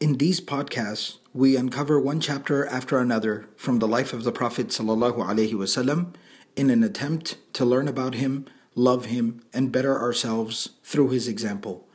[0.00, 4.68] In these podcasts, we uncover one chapter after another from the life of the Prophet
[4.68, 6.14] ﷺ
[6.56, 11.86] in an attempt to learn about him, love him, and better ourselves through his example.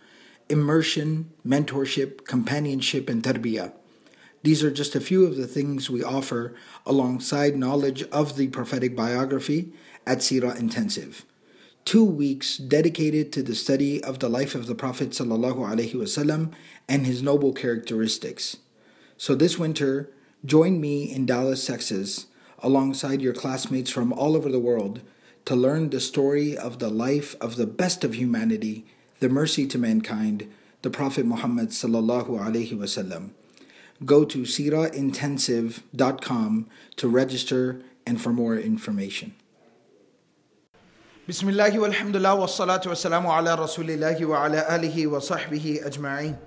[0.50, 3.74] Immersion, mentorship, companionship, and tarbiyah.
[4.44, 6.54] These are just a few of the things we offer
[6.86, 9.74] alongside knowledge of the prophetic biography
[10.06, 11.26] at Sirah Intensive.
[11.86, 16.52] Two weeks dedicated to the study of the life of the Prophet ﷺ
[16.90, 18.58] and his noble characteristics.
[19.18, 20.10] So this winter,
[20.44, 22.26] join me in Dallas, Texas,
[22.58, 25.02] alongside your classmates from all over the world
[25.46, 28.88] to learn the story of the life of the best of humanity,
[29.20, 31.70] the mercy to mankind, the Prophet Muhammad.
[31.70, 31.76] Go
[34.26, 39.36] to sirahintensive.com to register and for more information.
[41.28, 46.38] Bismillahi walhamdulillah wa salatu wa salamu ala rasulillahi wa ala alihi wa sahbihi ajma'in.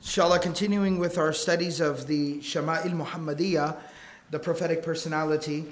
[0.00, 3.76] Inshallah, continuing with our studies of the Shama'il Muhammadiyah,
[4.30, 5.64] the prophetic personality,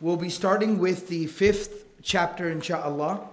[0.00, 3.26] we'll be starting with the fifth chapter, inshallah.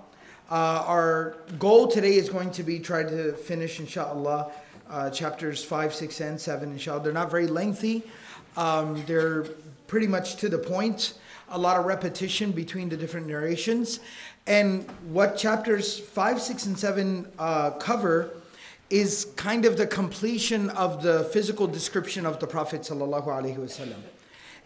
[0.49, 4.51] Uh, our goal today is going to be try to finish, inshallah,
[4.89, 7.03] uh, chapters 5, 6, and 7, inshallah.
[7.03, 8.01] They're not very lengthy,
[8.57, 9.43] um, they're
[9.85, 11.13] pretty much to the point
[11.49, 13.99] a lot of repetition between the different narrations.
[14.47, 18.31] And what chapters 5, 6, and 7 uh, cover
[18.89, 24.01] is kind of the completion of the physical description of the Prophet wasallam.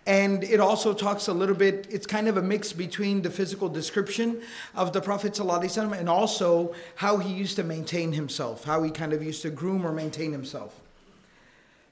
[0.05, 3.69] And it also talks a little bit, it's kind of a mix between the physical
[3.69, 4.41] description
[4.75, 9.13] of the Prophet ﷺ and also how he used to maintain himself, how he kind
[9.13, 10.79] of used to groom or maintain himself.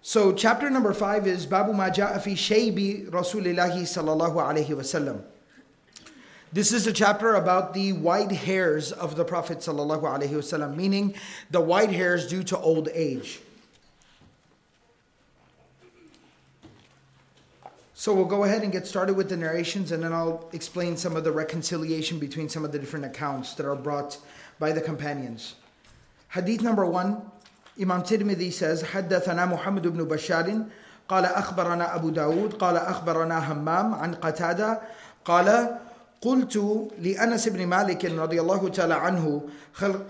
[0.07, 5.21] So, chapter number five is Babu Ma Ja'a fi Shaybi Rasulillahi Sallallahu Alaihi Wasallam.
[6.53, 11.13] This is a chapter about the white hairs of the Prophet Sallallahu Alaihi Wasallam, meaning
[11.51, 13.41] the white hairs due to old age.
[17.93, 21.17] So we'll go ahead and get started with the narrations and then I'll explain some
[21.17, 24.19] of the reconciliation between some of the different accounts that are brought
[24.57, 25.55] by the companions.
[26.29, 27.29] Hadith number one,
[27.79, 30.65] Imam Tirmidhi says, حدثنا محمد بن بشار
[31.09, 34.81] قال أخبرنا أبو داود قال أخبرنا همام عن قتادة
[35.25, 35.77] قال
[36.21, 39.41] قلت لأنس بن مالك رضي الله تعالى عنه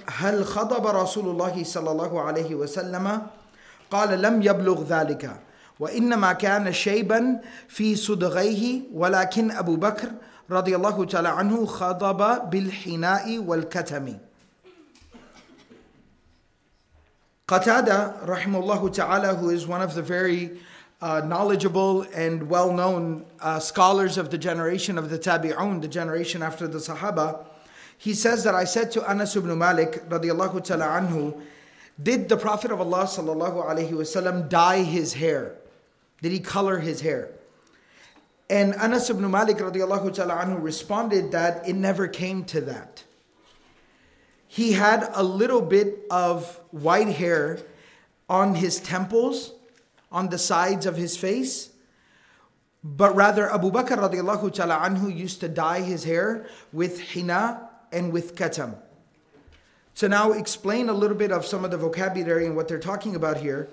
[0.07, 3.21] هل خضب رسول الله صلى الله عليه وسلم؟
[3.91, 5.31] قال لم يبلغ ذلك
[5.79, 10.11] وإنما كان شيبا في صدغيه ولكن أبو بكر
[10.51, 14.17] رضي الله تعالى عنه خضب بالحناء والكتم.
[17.47, 20.59] Qatada, rahimahullah ta'ala, who is one of the very
[21.01, 26.43] uh, knowledgeable and well known uh, scholars of the generation of the Tabi'un, the generation
[26.43, 27.45] after the Sahaba,
[27.97, 31.41] he says that I said to Anas ibn Malik, radiallahu ta'ala anhu,
[32.03, 35.55] did the Prophet of Allah sallallahu alayhi wasallam dye his hair?
[36.21, 37.29] Did he color his hair?
[38.49, 43.05] And Anas ibn Malik radiallahu ta'ala anhu responded that it never came to that.
[44.47, 47.59] He had a little bit of white hair
[48.29, 49.53] on his temples,
[50.11, 51.69] on the sides of his face,
[52.83, 58.13] but rather Abu Bakr radiallahu ta'ala anhu used to dye his hair with hina and
[58.13, 58.77] with katam.
[59.93, 63.15] So now explain a little bit of some of the vocabulary and what they're talking
[63.15, 63.67] about here.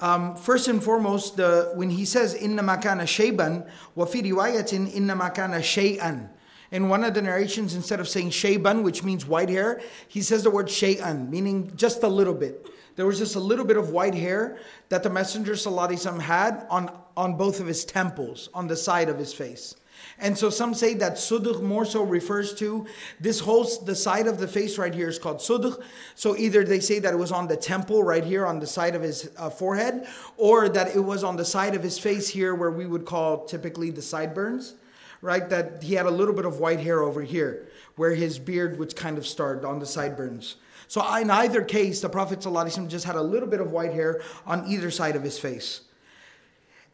[0.00, 5.14] Um, first and foremost, the, when he says inna makana shayban, wa fi riwayatin inna
[5.14, 6.28] makana shay'an.
[6.74, 10.42] In one of the narrations, instead of saying shayban, which means white hair, he says
[10.42, 12.66] the word shay'an, meaning just a little bit.
[12.96, 14.58] There was just a little bit of white hair
[14.88, 19.20] that the Messenger ﷺ had on, on both of his temples, on the side of
[19.20, 19.76] his face.
[20.18, 22.88] And so some say that suduk more so refers to
[23.20, 25.80] this whole the side of the face right here is called suduk.
[26.16, 28.96] So either they say that it was on the temple right here on the side
[28.96, 32.52] of his uh, forehead, or that it was on the side of his face here
[32.52, 34.74] where we would call typically the sideburns,
[35.23, 35.49] right?
[35.49, 38.95] That he had a little bit of white hair over here where his beard would
[38.95, 40.55] kind of start on the sideburns.
[40.87, 44.21] So in either case, the Prophet ﷺ just had a little bit of white hair
[44.45, 45.81] on either side of his face.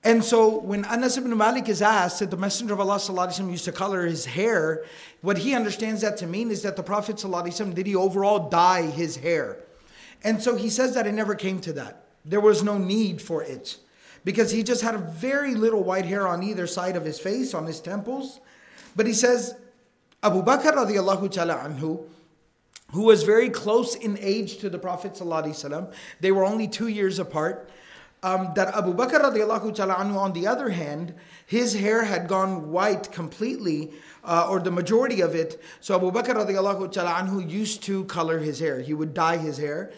[0.03, 3.65] And so when Anas ibn Malik is asked that the Messenger of Allah ﷺ used
[3.65, 4.83] to color his hair,
[5.21, 8.83] what he understands that to mean is that the Prophet ﷺ, did he overall dye
[8.83, 9.57] his hair?
[10.23, 12.03] And so he says that it never came to that.
[12.25, 13.77] There was no need for it.
[14.24, 17.54] Because he just had a very little white hair on either side of his face,
[17.54, 18.40] on his temples.
[18.94, 19.54] But he says,
[20.22, 22.04] Abu Bakr radiallahu ta'ala anhu,
[22.92, 25.14] who was very close in age to the Prophet
[26.20, 27.70] they were only two years apart.
[28.22, 31.14] um, that Abu Bakr radiallahu ta'ala anhu, on the other hand,
[31.46, 33.92] his hair had gone white completely,
[34.24, 35.60] uh, or the majority of it.
[35.80, 38.80] So Abu Bakr radiallahu ta'ala anhu used to color his hair.
[38.80, 39.90] He would dye his hair.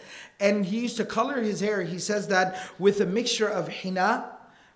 [0.43, 4.29] And he used to color his hair, he says that with a mixture of hina,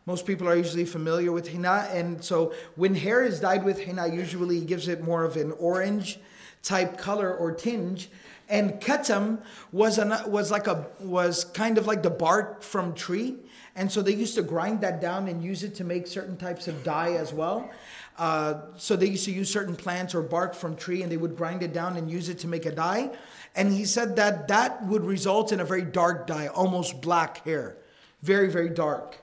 [0.05, 1.89] most people are usually familiar with hina.
[1.91, 6.19] And so when hair is dyed with hina, usually gives it more of an orange
[6.63, 8.09] type color or tinge.
[8.47, 9.39] And katam
[9.73, 13.35] was an, was like a was kind of like the bark from tree,
[13.75, 16.69] and so they used to grind that down and use it to make certain types
[16.69, 17.69] of dye as well.
[18.17, 21.35] Uh, so they used to use certain plants or bark from tree, and they would
[21.35, 23.11] grind it down and use it to make a dye.
[23.57, 27.77] And he said that that would result in a very dark dye, almost black hair,
[28.21, 29.17] very very dark.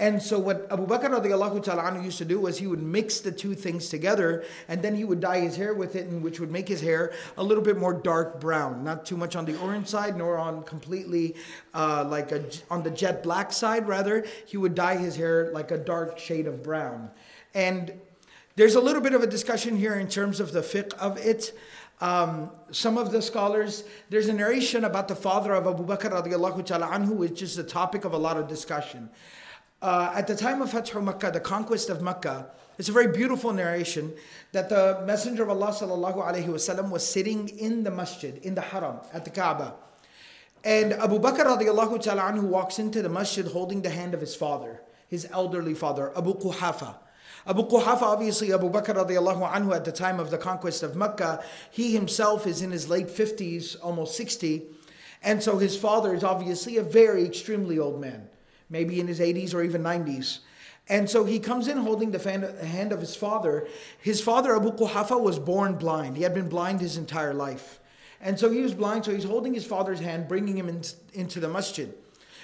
[0.00, 3.54] And so what Abu Bakr radiallahu used to do was he would mix the two
[3.54, 6.68] things together and then he would dye his hair with it, and which would make
[6.68, 10.16] his hair a little bit more dark brown, not too much on the orange side
[10.16, 11.34] nor on completely
[11.74, 13.88] uh, like a, on the jet black side.
[13.88, 17.10] Rather, he would dye his hair like a dark shade of brown.
[17.54, 17.92] And
[18.54, 21.52] there's a little bit of a discussion here in terms of the fiqh of it.
[22.00, 26.64] Um, some of the scholars, there's a narration about the father of Abu Bakr radiallahu
[26.64, 29.10] ta'ala anhu, which is the topic of a lot of discussion.
[29.82, 33.52] Uh, at the time of Fatih Makkah, the conquest of Makkah, it's a very beautiful
[33.52, 34.12] narration
[34.52, 38.60] that the Messenger of Allah sallallahu alaihi wasallam was sitting in the masjid, in the
[38.60, 39.74] haram, at the Kaaba.
[40.62, 44.36] And Abu Bakr radiallahu ta'ala anhu walks into the masjid holding the hand of his
[44.36, 46.94] father, his elderly father, Abu Quhafa.
[47.48, 51.42] Abu Quhafa, obviously Abu Bakr radiallahu anhu at the time of the conquest of Makkah,
[51.70, 54.66] he himself is in his late 50s, almost 60.
[55.22, 58.28] And so his father is obviously a very extremely old man
[58.70, 60.38] maybe in his 80s or even 90s.
[60.88, 63.68] And so he comes in holding the hand of his father.
[64.00, 66.16] His father, Abu Quhafa, was born blind.
[66.16, 67.78] He had been blind his entire life.
[68.20, 71.40] And so he was blind, so he's holding his father's hand, bringing him in, into
[71.40, 71.92] the masjid.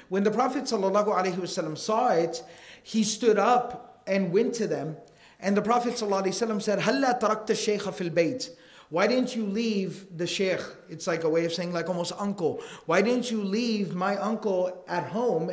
[0.08, 2.42] When the Prophet ﷺ saw it,
[2.82, 4.96] he stood up and went to them.
[5.40, 8.50] And the Prophet ﷺ said, Halla tarakta shaykha fil bayt.
[8.90, 10.60] Why didn't you leave the sheikh?
[10.88, 12.60] It's like a way of saying, like almost uncle.
[12.86, 15.50] Why didn't you leave my uncle at home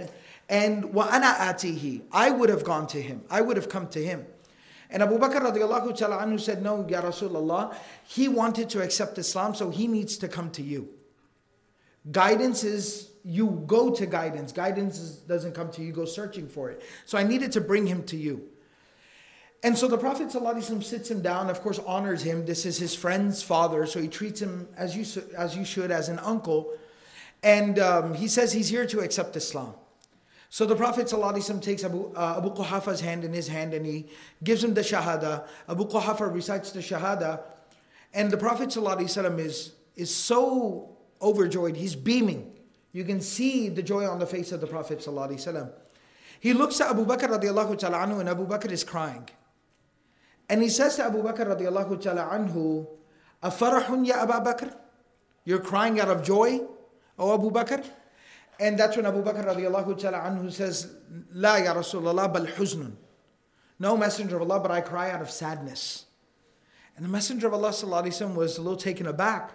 [0.52, 3.24] and wa ana atihi, I would have gone to him.
[3.30, 4.26] I would have come to him.
[4.90, 7.74] And Abu Bakr radiallahu ta'ala anhu said, No, Ya Rasulullah,
[8.06, 10.90] he wanted to accept Islam, so he needs to come to you.
[12.12, 14.53] Guidance is you go to guidance.
[14.53, 16.83] Guidance is, doesn't come to you, you go searching for it.
[17.05, 18.49] So I needed to bring him to you.
[19.63, 22.47] And so the Prophet ﷺ sits him down, of course, honors him.
[22.47, 26.09] This is his friend's father, so he treats him as you, as you should, as
[26.09, 26.73] an uncle.
[27.43, 29.75] And um, he says he's here to accept Islam.
[30.51, 34.07] So the Prophet ﷺ takes Abu, uh, Abu Quhafa's hand in his hand and he
[34.45, 35.47] gives him the Shahada.
[35.69, 37.41] Abu Quhafa recites the Shahada.
[38.15, 42.53] And the Prophet ﷺ is, is so overjoyed, he's beaming.
[42.93, 45.01] You can see the joy on the face of the Prophet.
[45.01, 45.71] ﷺ.
[46.41, 49.29] He looks at Abu Bakr radiallahu ta'ala anhu and Abu Bakr is crying.
[50.49, 52.87] And he says to Abu Bakr radiallahu ta'ala anhu,
[53.43, 54.75] Afarahun ya Abu Bakr?
[55.45, 56.61] You're crying out of joy,
[57.19, 57.85] O Abu Bakr?
[58.59, 60.95] And that's when Abu Bakr radiallahu ta'ala anhu says,
[61.33, 62.93] La ya Rasulullah bal huznun.
[63.79, 66.07] No messenger of Allah, but I cry out of sadness.
[66.97, 69.53] And the messenger of Allah وسلم, was a little taken aback.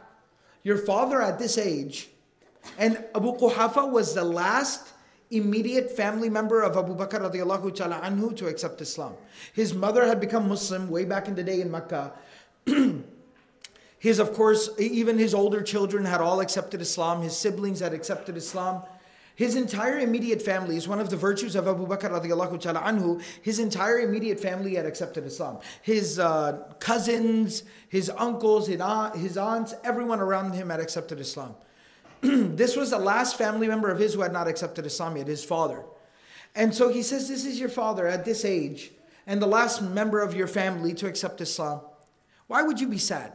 [0.64, 2.10] Your father at this age,
[2.79, 4.93] and Abu Quhafa was the last
[5.31, 9.15] immediate family member of Abu Bakr radiallahu ta'ala anhu to accept Islam.
[9.53, 12.13] His mother had become Muslim way back in the day in Mecca.
[13.99, 17.23] his, of course, even his older children had all accepted Islam.
[17.23, 18.83] His siblings had accepted Islam.
[19.35, 23.23] His entire immediate family is one of the virtues of Abu Bakr radiallahu ta'ala anhu.
[23.43, 25.59] His entire immediate family had accepted Islam.
[25.83, 28.81] His uh, cousins, his uncles, his,
[29.17, 31.55] his aunts, everyone around him had accepted Islam.
[32.21, 35.45] this was the last family member of his who had not accepted Islam yet, his
[35.45, 35.85] father.
[36.55, 38.93] And so he says, This is your father at this age,
[39.27, 41.81] and the last member of your family to accept Islam.
[42.47, 43.33] Why would you be sad?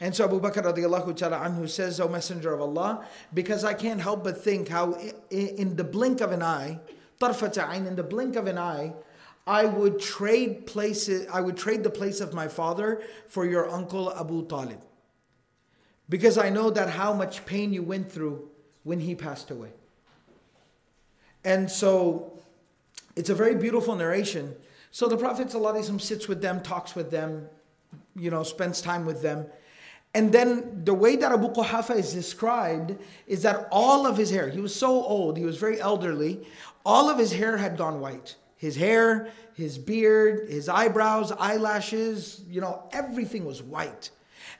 [0.00, 4.00] And so Abu Bakr radiallahu ta'ala anhu says, O Messenger of Allah, because I can't
[4.00, 4.94] help but think how
[5.30, 6.80] in the blink of an eye,
[7.20, 8.92] tarfata in the blink of an eye,
[9.46, 14.12] I would trade places, I would trade the place of my father for your uncle
[14.14, 14.80] Abu Talib.
[16.08, 18.48] Because I know that how much pain you went through
[18.84, 19.70] when he passed away.
[21.44, 22.32] And so
[23.16, 24.54] it's a very beautiful narration.
[24.90, 27.48] So the Prophet ﷺ sits with them, talks with them,
[28.14, 29.46] you know, spends time with them.
[30.14, 34.50] And then the way that Abu Quhafa is described is that all of his hair,
[34.50, 36.46] he was so old, he was very elderly,
[36.84, 38.36] all of his hair had gone white.
[38.56, 44.10] His hair, his beard, his eyebrows, eyelashes, you know, everything was white.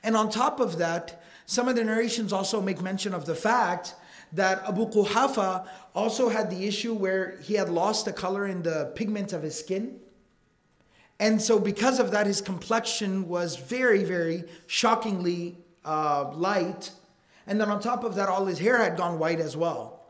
[0.03, 3.94] And on top of that, some of the narrations also make mention of the fact
[4.32, 8.92] that Abu Quhafa also had the issue where he had lost the color in the
[8.94, 9.98] pigment of his skin.
[11.20, 16.92] And so, because of that, his complexion was very, very shockingly uh, light.
[17.46, 20.04] And then, on top of that, all his hair had gone white as well.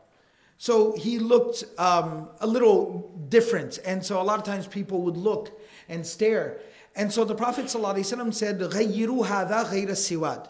[0.57, 3.79] So, he looked um, a little different.
[3.85, 6.59] And so, a lot of times, people would look and stare.
[6.95, 10.47] And so, the Prophet ﷺ said, غَيِّرُوا هَذَا غَيْرَ السِّوَادِ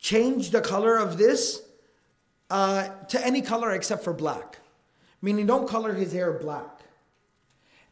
[0.00, 1.62] Change the color of this
[2.50, 4.58] uh, to any color except for black.
[5.22, 6.80] Meaning, don't color his hair black.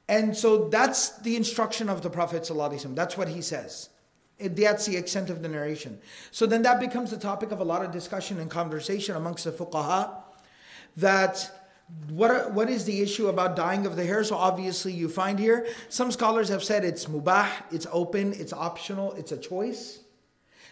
[0.08, 2.50] And so that's the instruction of the Prophet.
[2.94, 3.90] That's what he says.
[4.40, 6.00] That's the extent of the narration.
[6.30, 9.52] So then that becomes the topic of a lot of discussion and conversation amongst the
[9.52, 10.14] fuqaha
[10.96, 11.50] that
[12.10, 14.22] what, what is the issue about dyeing of the hair?
[14.24, 19.12] So obviously you find here, some scholars have said it's mubah, it's open, it's optional,
[19.14, 20.00] it's a choice.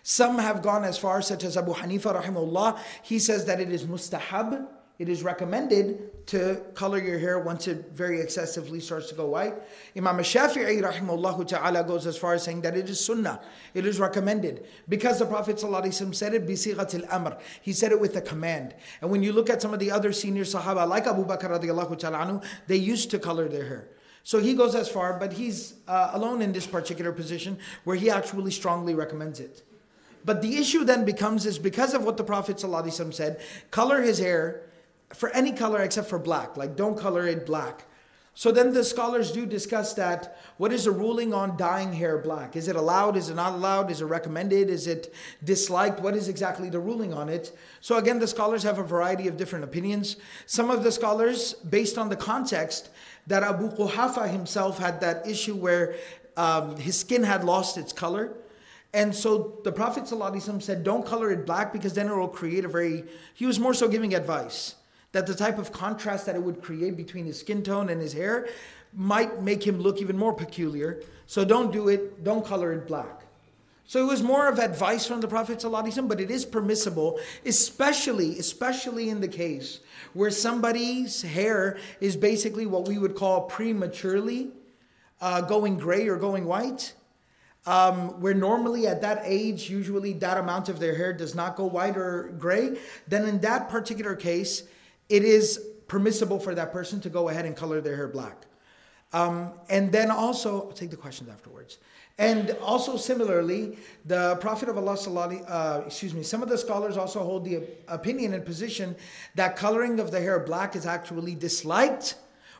[0.08, 3.86] Some have gone as far, such as Abu Hanifa rahimahullah, he says that it is
[3.86, 4.68] mustahab,
[5.00, 9.54] it is recommended to color your hair once it very excessively starts to go white.
[9.96, 13.40] Imam Shafi'i rahimahullah ta'ala goes as far as saying that it is sunnah.
[13.74, 14.68] It is recommended.
[14.88, 17.36] Because the Prophet said it, amr.
[17.62, 18.76] He said it with a command.
[19.00, 21.98] And when you look at some of the other senior sahaba, like Abu Bakr radiallahu
[21.98, 23.88] ta'ala anhu, they used to color their hair.
[24.22, 28.08] So he goes as far, but he's uh, alone in this particular position where he
[28.08, 29.62] actually strongly recommends it.
[30.26, 33.40] But the issue then becomes is because of what the Prophet ﷺ said,
[33.70, 34.62] color his hair
[35.14, 36.56] for any color except for black.
[36.56, 37.84] Like don't color it black.
[38.34, 40.36] So then the scholars do discuss that.
[40.58, 42.54] What is the ruling on dyeing hair black?
[42.54, 43.16] Is it allowed?
[43.16, 43.90] Is it not allowed?
[43.90, 44.68] Is it recommended?
[44.68, 46.00] Is it disliked?
[46.00, 47.56] What is exactly the ruling on it?
[47.80, 50.16] So again, the scholars have a variety of different opinions.
[50.44, 52.90] Some of the scholars, based on the context,
[53.26, 55.94] that Abu Quhafa himself had that issue where
[56.36, 58.34] um, his skin had lost its color.
[58.96, 62.68] And so the Prophet said, don't color it black because then it will create a
[62.68, 64.74] very, he was more so giving advice
[65.12, 68.14] that the type of contrast that it would create between his skin tone and his
[68.14, 68.48] hair
[68.94, 71.02] might make him look even more peculiar.
[71.26, 73.26] So don't do it, don't color it black.
[73.84, 75.62] So it was more of advice from the Prophet
[76.08, 79.80] but it is permissible, especially, especially in the case
[80.14, 84.52] where somebody's hair is basically what we would call prematurely
[85.20, 86.94] uh, going gray or going white.
[87.66, 91.66] Um, where normally at that age, usually that amount of their hair does not go
[91.66, 94.62] white or gray, then in that particular case,
[95.08, 98.46] it is permissible for that person to go ahead and color their hair black.
[99.12, 101.78] Um, and then also, I'll take the questions afterwards.
[102.18, 104.96] And also similarly, the Prophet of Allah,
[105.46, 108.96] uh, excuse me, some of the scholars also hold the opinion and position
[109.34, 112.14] that coloring of the hair black is actually disliked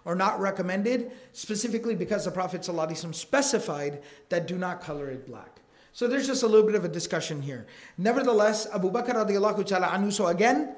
[0.07, 5.61] or not recommended, specifically because the Prophet ﷺ specified that do not color it black.
[5.93, 7.67] So there's just a little bit of a discussion here.
[7.99, 10.77] Nevertheless, Abu Bakr radiallahu ta'ala anhu, so again,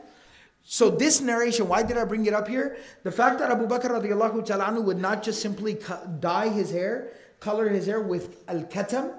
[0.65, 2.79] so this narration, why did I bring it up here?
[3.03, 5.79] The fact that Abu Bakr radiallahu ta'ala would not just simply
[6.21, 9.13] dye his hair, color his hair with al-katam,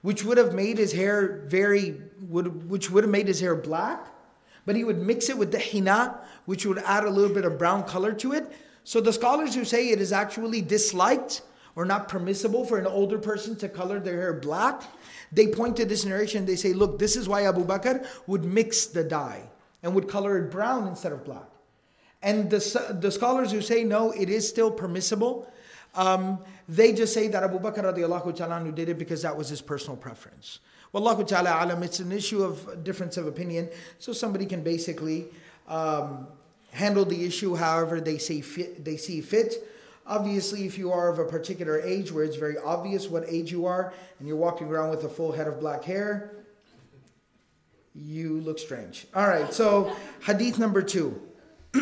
[0.00, 4.08] which would have made his hair very, would, which would have made his hair black,
[4.64, 7.58] but he would mix it with the hina, which would add a little bit of
[7.58, 8.50] brown color to it.
[8.84, 11.42] So the scholars who say it is actually disliked
[11.74, 14.82] or not permissible for an older person to color their hair black,
[15.30, 16.44] they point to this narration.
[16.44, 19.42] They say, look, this is why Abu Bakr would mix the dye
[19.82, 21.48] and would color it brown instead of black.
[22.22, 25.50] And the, the scholars who say no, it is still permissible,
[25.94, 29.96] um, they just say that Abu Bakr radiallahu did it because that was his personal
[29.96, 30.60] preference.
[30.94, 33.68] Wallahu ta'ala alam, it's an issue of difference of opinion.
[33.98, 35.26] So somebody can basically
[35.66, 36.26] um,
[36.71, 39.55] handle the issue however they see fit, they see fit.
[40.05, 43.65] Obviously, if you are of a particular age where it's very obvious what age you
[43.65, 46.31] are and you're walking around with a full head of black hair,
[47.93, 49.07] you look strange.
[49.13, 49.91] All right, so
[50.25, 51.21] hadith number two.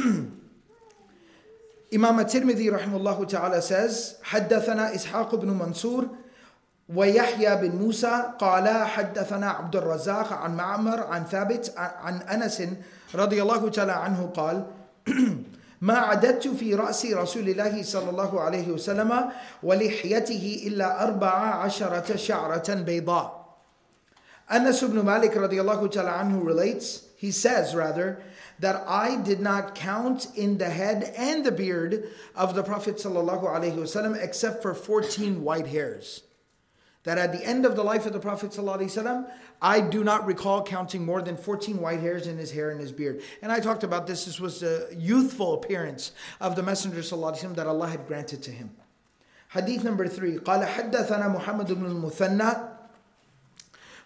[1.94, 6.10] Imam at-Tirmidhi rahimahullah ta'ala says, حدثنا إسحاق بن منصور
[6.90, 12.64] ويحيى بن موسى قال حدثنا عبد الرزاق عن معمر عن ثابت عن أنس
[13.16, 14.66] رضي الله تعالى عنه قال
[15.82, 19.30] ما عددت في رأس رسول الله صلى الله عليه وسلم
[19.64, 23.46] ولحيته إلا أربع عشرة شعرة بيضاء
[24.48, 28.22] Anas ibn Malik radiallahu ta'ala anhu relates, he says rather,
[28.60, 33.44] that I did not count in the head and the beard of the Prophet sallallahu
[33.44, 36.22] alaihi wasallam except for 14 white hairs.
[37.04, 39.30] That at the end of the life of the Prophet ﷺ,
[39.62, 42.92] I do not recall counting more than 14 white hairs in his hair and his
[42.92, 43.22] beard.
[43.44, 44.26] And I talked about this.
[44.26, 48.72] This was the youthful appearance of the Messenger ﷺ that Allah had granted to him.
[49.50, 50.38] Hadith number three.
[50.38, 52.76] قال حدثنا محمد بن المثنى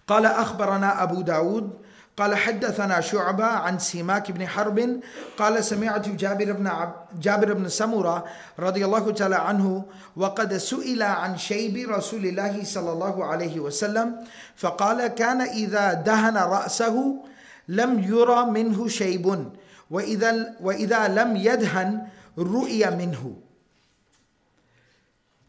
[0.08, 1.80] قال أخبرنا أبو داود
[2.17, 5.01] قال حدثنا شعبة عن سماك بن حرب
[5.39, 8.25] قال سمعت جابر بن عب جابر بن سمرة
[8.59, 9.85] رضي الله تعالى عنه
[10.17, 14.17] وقد سئل عن شيب رسول الله صلى الله عليه وسلم
[14.57, 17.25] فقال كان إذا دهن رأسه
[17.69, 19.51] لم يرى منه شيب
[19.91, 22.07] وإذا وإذا لم يدهن
[22.39, 23.44] رؤي منه.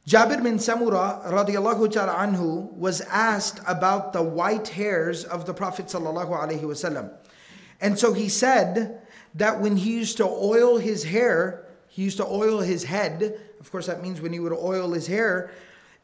[0.07, 5.88] Jabir bin Samura radiallahu ta'ala anhu was asked about the white hairs of the Prophet
[5.88, 7.12] sallallahu alaihi wasallam.
[7.81, 9.01] And so he said
[9.33, 13.39] that when he used to oil his hair, he used to oil his head.
[13.59, 15.50] Of course, that means when he would oil his hair,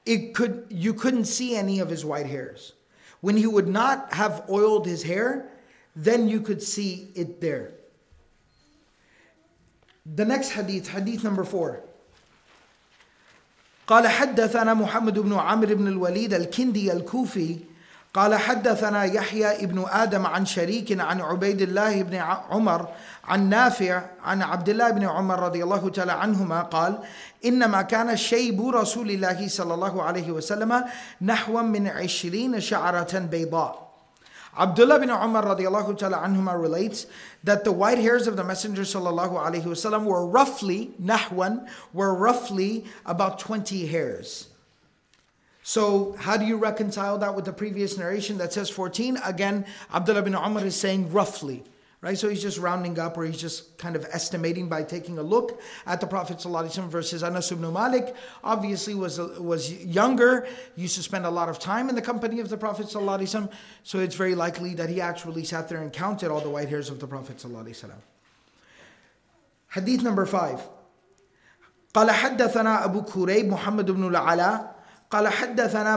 [0.06, 2.74] it could you couldn't see any of his white hairs.
[3.20, 5.52] When he would not have oiled his hair,
[5.96, 7.74] then you could see it there.
[10.08, 11.84] The next hadith, hadith number four.
[13.88, 17.58] قال حدثنا محمد بن عمرو بن الوليد الكندي الكوفي
[18.14, 22.16] قال حدثنا يحيى ابن آدم عن شريك عن عبيد الله بن
[22.50, 22.88] عمر
[23.24, 26.98] عن نافع عن عبد الله بن عمر رضي الله تعالى عنهما قال
[27.46, 30.84] إنما كان شيب رسول الله صلى الله عليه وسلم
[31.22, 33.91] نحو من عشرين شعرة بيضاء.
[34.58, 37.08] Abdullah bin Umar radiallahu ta'ala anhuma relates
[37.44, 42.84] that the white hairs of the Messenger sallallahu alaihi wasallam were roughly, nahwan, were roughly
[43.06, 44.50] about 20 hairs.
[45.64, 49.18] So how do you reconcile that with the previous narration that says 14?
[49.24, 51.64] Again, Abdullah bin Umar is saying roughly
[52.03, 52.19] right?
[52.19, 55.61] So he's just rounding up or he's just kind of estimating by taking a look
[55.87, 58.15] at the Prophet ﷺ versus Anas ibn Malik.
[58.45, 62.49] Obviously was, was younger, used to spend a lot of time in the company of
[62.49, 63.51] the Prophet ﷺ,
[63.83, 66.91] so it's very likely that he actually sat there and counted all the white hairs
[66.91, 67.91] of the Prophet ﷺ.
[69.69, 70.61] Hadith number five.
[71.95, 74.77] قال حدثنا أبو كريب محمد بن العلاء
[75.11, 75.97] قال حدثنا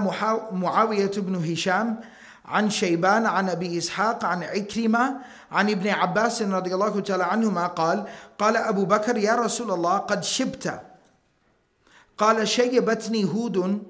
[0.51, 2.00] معاوية بن هشام
[2.44, 5.16] عن شيبان عن أبي إسحاق عن عكرمة
[5.52, 8.06] عن ابن عباس رضي الله تعالى عنهما قال
[8.38, 10.80] قال أبو بكر يا رسول الله قد شبت
[12.18, 13.82] قال شيبتني هود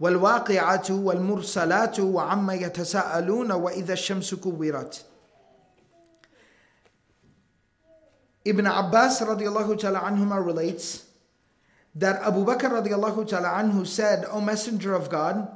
[0.00, 5.04] والواقعة والمرسلات وعما يتساءلون وإذا الشمس كورت
[8.42, 11.04] Ibn Abbas radiallahu ta'ala anhuma relates
[11.94, 15.46] that Abu Bakr radiallahu ta'ala anhu said, O Messenger of God,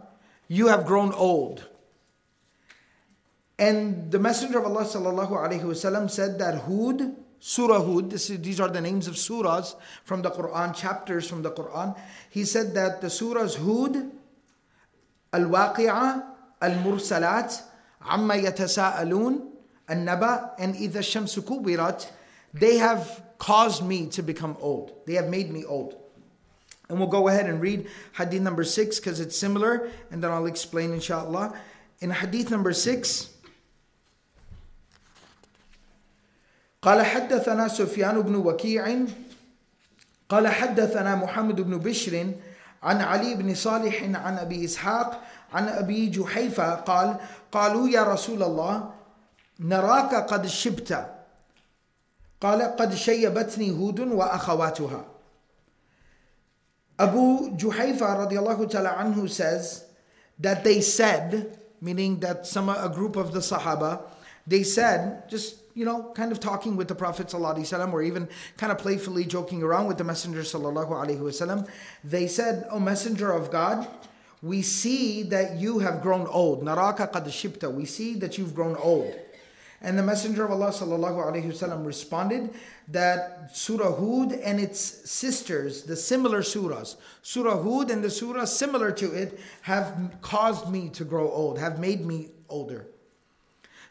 [0.48, 1.64] you have grown old.
[3.58, 8.80] And the Messenger of Allah sallallahu said that Hud, Surah Hud, is, these are the
[8.80, 11.96] names of surahs from the Quran, chapters from the Quran.
[12.30, 14.10] He said that the surahs Hud,
[15.32, 16.24] Al-Waqi'ah,
[16.62, 17.62] Al-Mursalat,
[18.08, 19.50] Amma Yatasa'alun,
[19.88, 22.10] An-Naba, and Idha Shamsu Kuwwirat,
[22.52, 24.92] they have caused me to become old.
[25.06, 25.96] They have made me old.
[26.88, 30.46] And we'll go ahead and read hadith number six because it's similar, and then I'll
[30.46, 31.58] explain inshallah.
[32.00, 33.33] In hadith number six,
[36.84, 38.84] قال حدثنا سفيان بن وكيع
[40.28, 42.32] قال حدثنا محمد بن بشر
[42.82, 47.16] عن علي بن صالح عن أبي إسحاق عن أبي جحيفة قال
[47.52, 48.90] قالوا يا رسول الله
[49.60, 51.06] نراك قد شبت.
[52.40, 55.04] قال قد شيبتني هود وأخواتها.
[56.98, 59.84] Abu Juhayfa radiallahu ta'ala anhu says
[60.38, 64.00] that they said, meaning that some a group of the Sahaba,
[64.46, 68.71] they said, just you know, kind of talking with the Prophet ﷺ or even kind
[68.71, 71.69] of playfully joking around with the Messenger ﷺ,
[72.03, 73.87] they said, O Messenger of God,
[74.41, 76.63] we see that you have grown old.
[76.63, 77.73] Naraka qad shibta.
[77.73, 79.13] We see that you've grown old.
[79.81, 82.53] And the Messenger of Allah ﷺ responded
[82.89, 88.91] that Surah Hud and its sisters, the similar surahs, Surah Hud and the surahs similar
[88.93, 92.87] to it, have caused me to grow old, have made me older.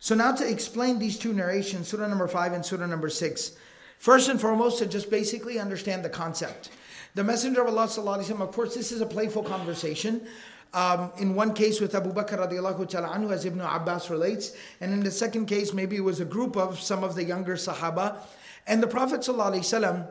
[0.03, 3.53] So now to explain these two narrations, Surah number 5 and Surah number 6.
[3.99, 6.71] First and foremost, to just basically understand the concept.
[7.15, 10.27] The Messenger of Allah, وسلم, of course, this is a playful conversation.
[10.73, 14.93] Um, in one case with Abu Bakr radiallahu ta'ala anhu, as Ibn Abbas relates, and
[14.93, 18.19] in the second case, maybe it was a group of some of the younger Sahaba.
[18.67, 20.07] And the Prophet ﷺ,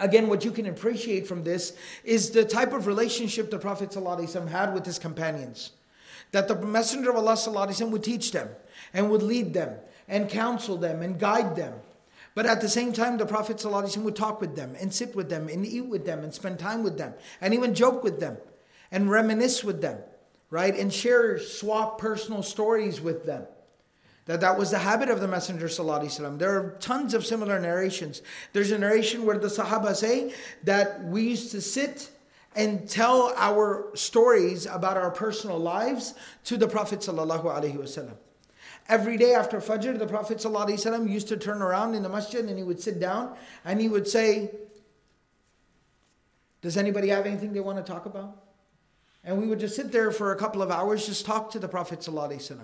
[0.00, 4.48] again, what you can appreciate from this is the type of relationship the Prophet ﷺ
[4.48, 5.70] had with his companions.
[6.32, 8.48] That the Messenger of Allah ﷺ would teach them
[8.95, 9.75] and would lead them
[10.07, 11.73] and counsel them and guide them.
[12.33, 15.29] But at the same time, the Prophet ﷺ would talk with them and sit with
[15.29, 18.37] them and eat with them and spend time with them and even joke with them
[18.91, 19.99] and reminisce with them,
[20.49, 20.75] right?
[20.75, 23.45] And share, swap personal stories with them.
[24.25, 26.39] That that was the habit of the Messenger ﷺ.
[26.39, 28.21] There are tons of similar narrations.
[28.53, 32.09] There's a narration where the Sahaba say that we used to sit
[32.55, 38.15] and tell our stories about our personal lives to the Prophet sallallahu alaihi wasallam.
[38.87, 42.57] Every day after Fajr, the Prophet ﷺ used to turn around in the masjid and
[42.57, 44.51] he would sit down and he would say,
[46.61, 48.43] Does anybody have anything they want to talk about?
[49.23, 51.67] And we would just sit there for a couple of hours, just talk to the
[51.67, 52.59] Prophet ﷺ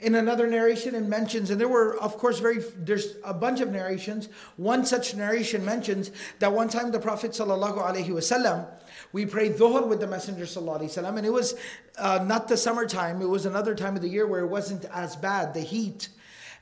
[0.00, 3.70] in another narration and mentions, and there were, of course, very there's a bunch of
[3.70, 4.28] narrations.
[4.56, 8.66] One such narration mentions that one time the Prophet sallallahu alaihi wasallam,
[9.12, 11.54] we prayed dhuhr with the Messenger sallallahu alaihi wasallam, and it was
[11.98, 15.16] uh, not the summertime; it was another time of the year where it wasn't as
[15.16, 16.08] bad the heat.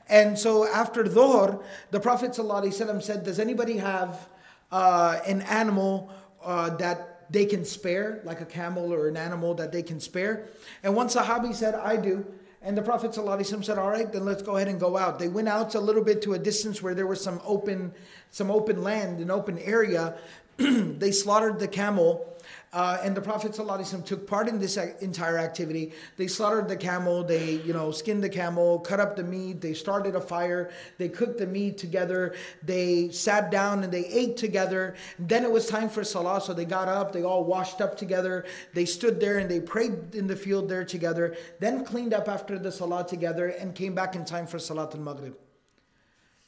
[0.07, 4.29] And so after dhuhr, the Prophet sallallahu alaihi wasallam said, "Does anybody have
[4.71, 6.11] uh, an animal
[6.43, 10.49] uh, that?" They can spare, like a camel or an animal that they can spare.
[10.83, 12.27] And one Sahabi said, I do.
[12.65, 15.19] And the Prophet ﷺ said, All right, then let's go ahead and go out.
[15.19, 17.93] They went out a little bit to a distance where there was some open,
[18.31, 20.17] some open land, an open area.
[20.57, 22.37] they slaughtered the camel
[22.73, 25.93] uh, and the Prophet ﷺ took part in this entire activity.
[26.17, 29.73] They slaughtered the camel, they you know skinned the camel, cut up the meat, they
[29.73, 32.33] started a fire, they cooked the meat together,
[32.63, 34.95] they sat down and they ate together.
[35.19, 38.45] Then it was time for salah, so they got up, they all washed up together,
[38.73, 42.57] they stood there and they prayed in the field there together, then cleaned up after
[42.57, 45.35] the salah together and came back in time for Salat al-Maghrib.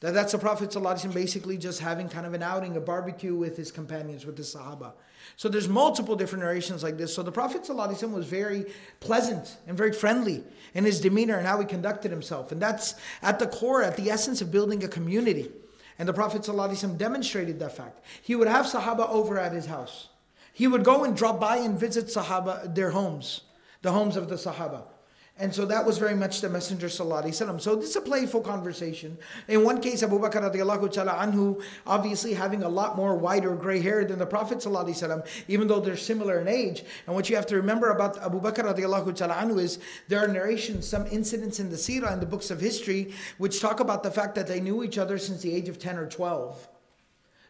[0.00, 3.72] That's the Prophet ﷺ basically just having kind of an outing, a barbecue with his
[3.72, 4.92] companions, with the Sahaba.
[5.36, 7.14] So there's multiple different narrations like this.
[7.14, 8.66] So the Prophet ﷺ was very
[9.00, 12.52] pleasant and very friendly in his demeanor and how he conducted himself.
[12.52, 15.50] And that's at the core, at the essence of building a community.
[15.98, 18.00] And the Prophet ﷺ demonstrated that fact.
[18.22, 20.08] He would have Sahaba over at his house.
[20.52, 23.42] He would go and drop by and visit Sahaba, their homes,
[23.82, 24.84] the homes of the Sahaba.
[25.38, 29.18] And so that was very much the Messenger Sallallahu So this is a playful conversation.
[29.48, 34.06] In one case, Abu Bakr anhu, obviously having a lot more white or gray hair
[34.06, 36.84] than the Prophet Sallallahu even though they're similar in age.
[37.06, 40.28] And what you have to remember about Abu Bakr radiallahu ta'ala anhu is there are
[40.28, 44.10] narrations, some incidents in the seerah, in the books of history, which talk about the
[44.10, 46.66] fact that they knew each other since the age of 10 or 12.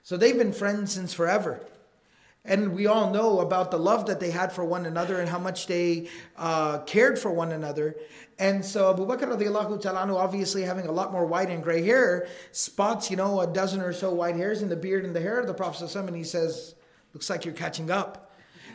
[0.02, 1.60] So they've been friends since forever.
[2.45, 5.37] And we all know about the love that they had for one another and how
[5.37, 7.95] much they uh, cared for one another.
[8.39, 12.27] And so Abu Bakr radiallahu ta'ala obviously having a lot more white and gray hair,
[12.51, 15.39] spots, you know, a dozen or so white hairs in the beard and the hair
[15.39, 16.73] of the Prophet and he says,
[17.13, 18.31] looks like you're catching up.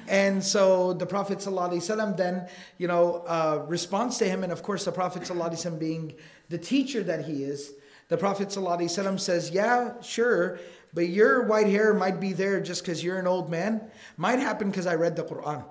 [0.09, 2.49] And so the Prophet ﷺ then,
[2.79, 4.45] you know, uh, responds to him.
[4.45, 6.15] And of course, the Prophet ﷺ being
[6.49, 7.73] the teacher that he is,
[8.09, 10.61] the Prophet ﷺ says, yeah, sure,
[10.94, 13.82] but your white hair might be there just because you're an old man.
[14.18, 15.64] Might happen because I read the Quran,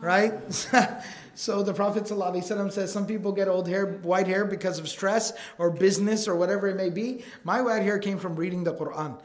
[0.00, 0.34] right?
[1.34, 5.70] so the Prophet says some people get old hair, white hair because of stress or
[5.70, 7.24] business or whatever it may be.
[7.44, 9.18] My white hair came from reading the Quran.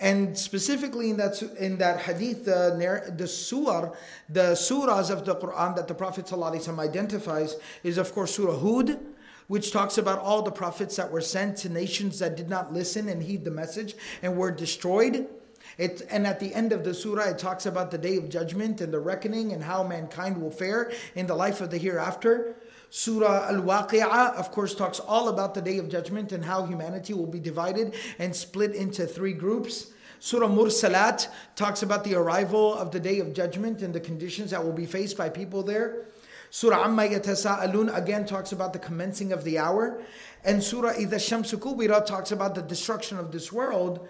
[0.00, 3.94] And specifically in that in that hadith, the the surah,
[4.30, 8.98] the surahs of the Quran that the Prophet identifies is of course Surah Hud,
[9.50, 13.08] which talks about all the prophets that were sent to nations that did not listen
[13.08, 15.26] and heed the message and were destroyed.
[15.76, 18.80] It, and at the end of the surah, it talks about the day of judgment
[18.80, 22.54] and the reckoning and how mankind will fare in the life of the hereafter.
[22.90, 27.12] Surah Al Waqi'ah, of course, talks all about the day of judgment and how humanity
[27.12, 29.90] will be divided and split into three groups.
[30.20, 34.64] Surah Mursalat talks about the arrival of the day of judgment and the conditions that
[34.64, 36.04] will be faced by people there.
[36.50, 40.02] Surah Amma Yatasa'alun again talks about the commencing of the hour.
[40.44, 44.08] And Surah Idha Shamsu Kuwwira talks about the destruction of this world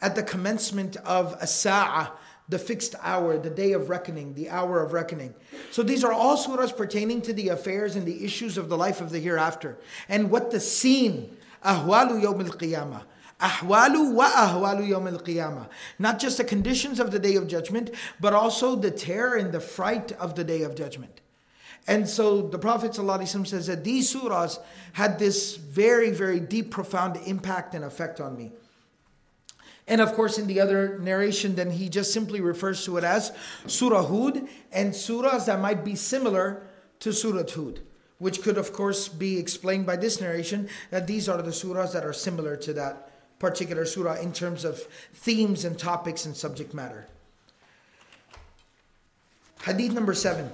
[0.00, 2.10] at the commencement of a saa
[2.52, 5.34] the fixed hour, the day of reckoning, the hour of reckoning.
[5.70, 9.00] So these are all surahs pertaining to the affairs and the issues of the life
[9.00, 9.78] of the hereafter.
[10.08, 13.04] And what the scene, ahwalu yawm al-qiyamah.
[13.40, 15.68] Ahwalu wa ahwalu yawm al-qiyamah.
[15.98, 19.60] Not just the conditions of the day of judgment, but also the terror and the
[19.60, 21.21] fright of the day of judgment.
[21.86, 24.58] And so the Prophet ﷺ says that these surahs
[24.92, 28.52] had this very, very deep, profound impact and effect on me.
[29.88, 33.32] And of course, in the other narration, then he just simply refers to it as
[33.66, 36.62] Surah Hud and surahs that might be similar
[37.00, 37.80] to Surah Hud,
[38.18, 42.04] which could, of course, be explained by this narration that these are the surahs that
[42.04, 44.78] are similar to that particular surah in terms of
[45.12, 47.08] themes and topics and subject matter.
[49.64, 50.48] Hadith number seven.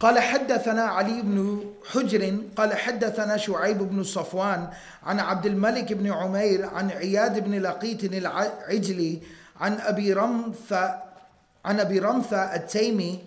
[0.00, 4.68] قال حدثنا علي بن حجر قال حدثنا شعيب بن صفوان
[5.02, 9.22] عن عبد الملك بن عمير عن عياد بن لقيت العجلي
[9.60, 11.02] عن أبي رمثة
[11.64, 13.18] عن أبي رمثة التيمي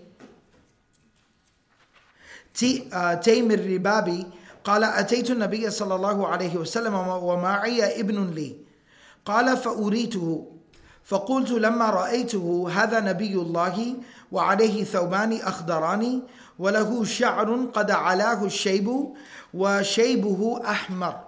[3.23, 4.27] تيم الربابي
[4.63, 8.55] قال أتيت النبي صلى الله عليه وسلم ومعي ابن لي.
[9.25, 10.51] قال فأريته
[11.03, 13.95] فقلت لما رأيته هذا نبي الله
[14.32, 16.22] وعليه ثوبان أخضران
[16.58, 19.14] وله شعر قد علاه الشيب
[19.54, 21.20] وشيبه أحمر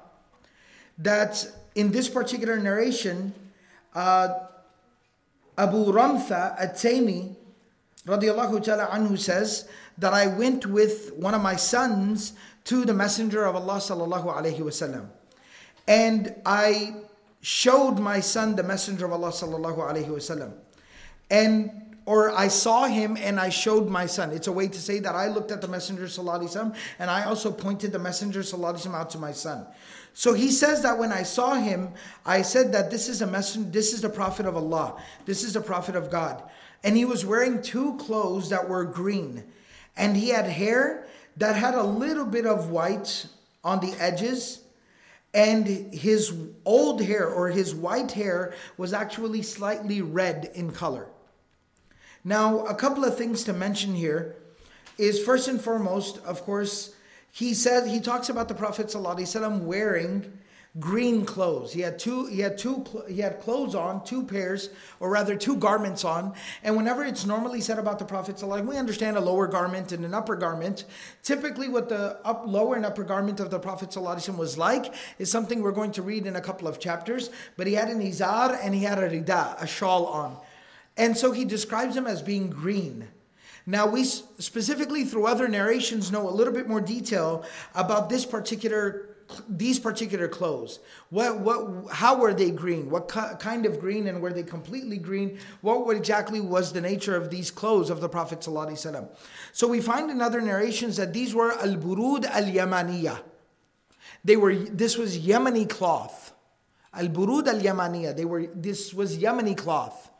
[0.98, 3.32] that in this particular narration
[3.94, 4.28] uh,
[5.56, 7.34] Abu Ramtha at-Taymi
[8.06, 9.68] radiallahu ta'ala anhu says
[9.98, 12.32] that I went with one of my sons
[12.64, 15.08] to the messenger of Allah sallallahu alaihi wasallam
[15.86, 16.94] and I
[17.40, 20.52] showed my son the messenger of Allah sallallahu alaihi wasallam
[21.30, 21.70] and
[22.05, 24.31] or I saw him and I showed my son.
[24.31, 27.51] It's a way to say that I looked at the messenger alaihi and I also
[27.51, 29.65] pointed the messenger alaihi out to my son.
[30.13, 31.89] So he says that when I saw him,
[32.25, 35.53] I said that this is a messenger, this is the prophet of Allah, this is
[35.53, 36.43] the prophet of God.
[36.83, 39.43] And he was wearing two clothes that were green.
[39.95, 43.25] And he had hair that had a little bit of white
[43.63, 44.59] on the edges.
[45.33, 46.33] And his
[46.65, 51.07] old hair or his white hair was actually slightly red in color.
[52.23, 54.35] Now, a couple of things to mention here
[54.97, 56.95] is first and foremost, of course,
[57.31, 60.39] he said he talks about the Prophet ﷺ wearing
[60.79, 61.71] green clothes.
[61.71, 65.55] He had two he had two he had clothes on, two pairs or rather two
[65.57, 66.33] garments on.
[66.63, 70.03] And whenever it's normally said about the prophet like we understand a lower garment and
[70.03, 70.85] an upper garment.
[71.21, 75.29] Typically what the up, lower and upper garment of the prophet sallallahu was like is
[75.29, 78.57] something we're going to read in a couple of chapters, but he had an izar
[78.63, 80.37] and he had a rida, a shawl on.
[80.97, 83.07] And so he describes him as being green.
[83.65, 89.09] Now, we specifically through other narrations know a little bit more detail about this particular
[89.47, 90.79] these particular clothes.
[91.09, 92.89] What what how were they green?
[92.89, 95.39] What kind of green and were they completely green?
[95.61, 99.09] What exactly was the nature of these clothes of the Prophet ﷺ?
[99.51, 103.21] So we find in other narrations that these were al-burud al-yamaniya.
[104.23, 106.33] They were this was Yemeni cloth.
[106.93, 108.15] Al-burud al-yamaniya.
[108.15, 110.11] They were this was Yemeni cloth.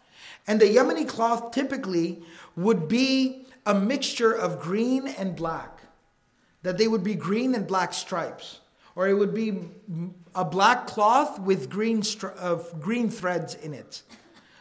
[0.47, 2.21] And the Yemeni cloth typically
[2.55, 5.81] would be a mixture of green and black.
[6.63, 8.59] That they would be green and black stripes.
[8.95, 9.69] Or it would be
[10.35, 14.03] a black cloth with green, stri- of green threads in it.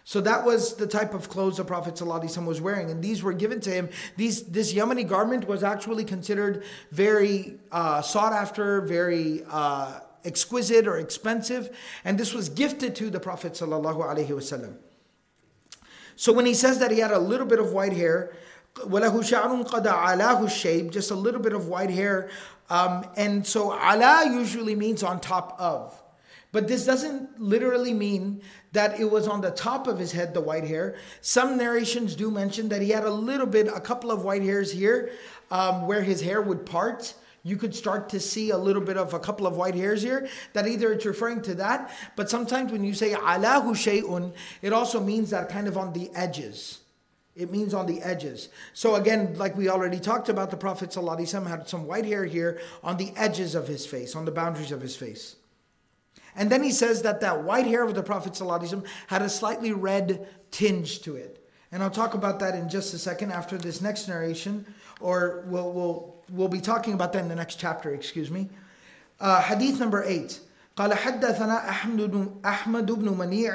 [0.05, 2.91] So that was the type of clothes the Prophet ﷺ was wearing.
[2.91, 3.89] And these were given to him.
[4.17, 10.99] These, this Yemeni garment was actually considered very uh, sought after, very uh, exquisite or
[10.99, 11.77] expensive.
[12.05, 14.77] And this was gifted to the Prophet ﷺ.
[16.16, 18.34] So when he says that he had a little bit of white hair,
[18.76, 22.30] وَلَهُ شَعْرٌ قَدَ عَلَاهُ الشَّيْبِ Just a little bit of white hair.
[22.70, 26.02] Um, and so ala usually means on top of.
[26.52, 30.42] But this doesn't literally mean that it was on the top of his head, the
[30.42, 30.96] white hair.
[31.22, 34.72] Some narrations do mention that he had a little bit, a couple of white hairs
[34.72, 35.12] here,
[35.52, 37.14] um, where his hair would part
[37.45, 40.29] you could start to see a little bit of a couple of white hairs here.
[40.53, 45.01] That either it's referring to that but sometimes when you say alahu shay'un it also
[45.01, 46.81] means that kind of on the edges.
[47.35, 48.49] It means on the edges.
[48.73, 52.61] So again like we already talked about the prophet ﷺ had some white hair here
[52.83, 55.37] on the edges of his face on the boundaries of his face.
[56.35, 59.73] And then he says that that white hair of the prophet ﷺ had a slightly
[59.73, 61.39] red tinge to it.
[61.73, 64.67] And I'll talk about that in just a second after this next narration
[65.01, 68.50] or we'll, we'll we'll be talking about that in the next chapter, excuse me.
[69.20, 70.42] Uh, hadith number eight.
[70.78, 73.54] قال حدثنا أحمد أحمد بن منيع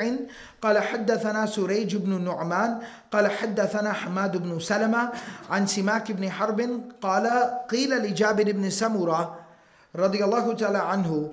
[0.62, 2.78] قال حدثنا سريج بن النعمان
[3.12, 5.12] قال حدثنا حماد بن سلمة
[5.50, 7.26] عن سماك بن حرب قال
[7.70, 9.38] قيل لجابر بن سمرة
[9.96, 11.32] رضي الله تعالى عنه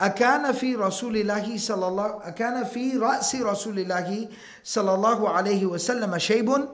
[0.00, 4.28] أكان في رسول الله صلى الله أكان في رأس رسول الله
[4.64, 6.68] صلى الله عليه وسلم شيب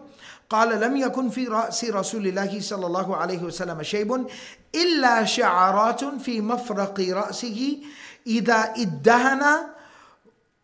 [0.49, 4.27] قال لم يكن في رأس رسول الله صلى الله عليه وسلم شيب
[4.75, 7.77] إلا شعرات في مفرق رأسه
[8.27, 9.43] إذا ادهن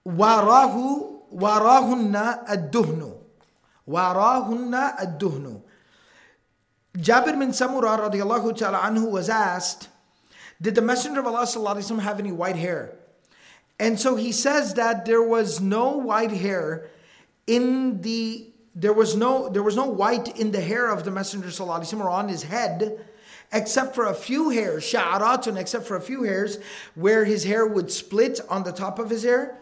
[0.06, 0.76] وراه
[1.32, 2.16] وراهن
[2.50, 3.14] الدهن
[3.88, 5.62] وراهن الدهن
[6.96, 9.90] Jabir bin Samura radiallahu ta'ala anhu was asked,
[10.62, 12.96] Did the Messenger of Allah sallallahu have any white hair?
[13.78, 16.88] And so he says that there was no white hair
[17.48, 21.49] in the there was no there was no white in the hair of the Messenger
[21.49, 23.05] وسلم, or on his head,
[23.53, 26.59] except for a few hairs, sha'aratun, except for a few hairs,
[26.95, 29.59] where his hair would split on the top of his hair.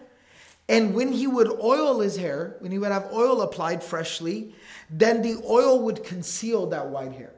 [0.68, 4.54] And when he would oil his hair, when he would have oil applied freshly,
[4.90, 7.32] then the oil would conceal that white hair.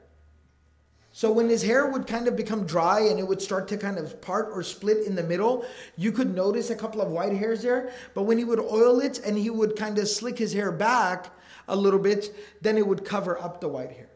[1.13, 3.99] So when his hair would kind of become dry and it would start to kind
[3.99, 5.65] of part or split in the middle,
[5.97, 7.93] you could notice a couple of white hairs there.
[8.15, 11.31] But when he would oil it and he would kind of slick his hair back,
[11.68, 14.10] a little bit, then it would cover up the white hair.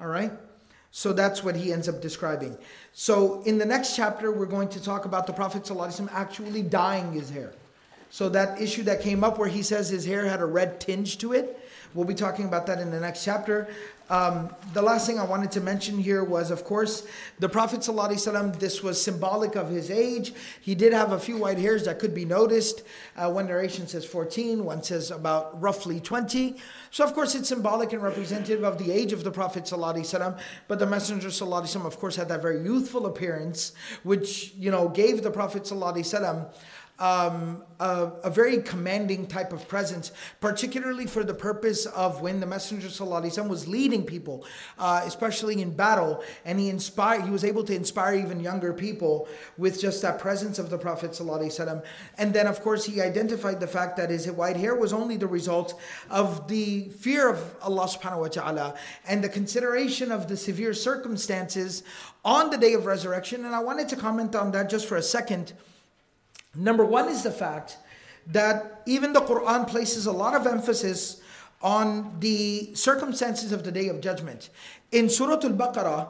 [0.00, 0.32] All right?
[0.90, 2.56] So that's what he ends up describing.
[2.92, 5.68] So in the next chapter, we're going to talk about the Prophet
[6.12, 7.54] actually dyeing his hair.
[8.10, 11.16] So that issue that came up where he says his hair had a red tinge
[11.18, 11.58] to it,
[11.94, 13.68] we'll be talking about that in the next chapter.
[14.11, 17.05] Um, the last thing I wanted to mention here was, of course,
[17.39, 20.33] the Prophet ﷺ, this was symbolic of his age.
[20.61, 22.83] He did have a few white hairs that could be noticed.
[23.17, 26.55] Uh, one narration says 14, one says about roughly 20.
[26.89, 30.39] So, of course, it's symbolic and representative of the age of the Prophet ﷺ.
[30.69, 33.73] But the Messenger ﷺ, of course, had that very youthful appearance,
[34.03, 36.47] which, you know, gave the Prophet ﷺ
[37.02, 42.46] um, a, a, very commanding type of presence, particularly for the purpose of when the
[42.46, 44.46] Messenger ﷺ was leading people,
[44.78, 49.26] uh, especially in battle, and he inspired, he was able to inspire even younger people
[49.58, 51.82] with just that presence of the Prophet ﷺ.
[52.18, 55.26] And then, of course, he identified the fact that his white hair was only the
[55.26, 58.74] result of the fear of Allah subhanahu wa ta'ala
[59.08, 61.82] and the consideration of the severe circumstances
[62.24, 63.44] on the day of resurrection.
[63.44, 65.52] And I wanted to comment on that just for a second.
[66.55, 67.77] Number one is the fact
[68.27, 71.21] that even the Quran places a lot of emphasis
[71.61, 74.49] on the circumstances of the day of judgment.
[74.91, 76.07] In Surah Al Baqarah,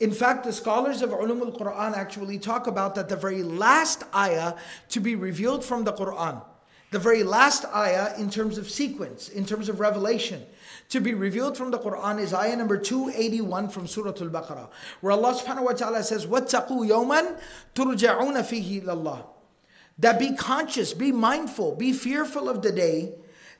[0.00, 4.02] in fact, the scholars of Ulum al Quran actually talk about that the very last
[4.14, 4.54] ayah
[4.88, 6.42] to be revealed from the Quran,
[6.90, 10.42] the very last ayah in terms of sequence, in terms of revelation,
[10.88, 14.68] to be revealed from the Quran is ayah number 281 from Surah Al Baqarah,
[15.00, 17.38] where Allah subhanahu wa ta'ala says, وَاتَّقُوا يَوْمًا
[17.74, 19.24] تُرْجَعُونَ فِيهِ إِلَى اللَّهِ
[19.98, 23.14] that be conscious, be mindful, be fearful of the day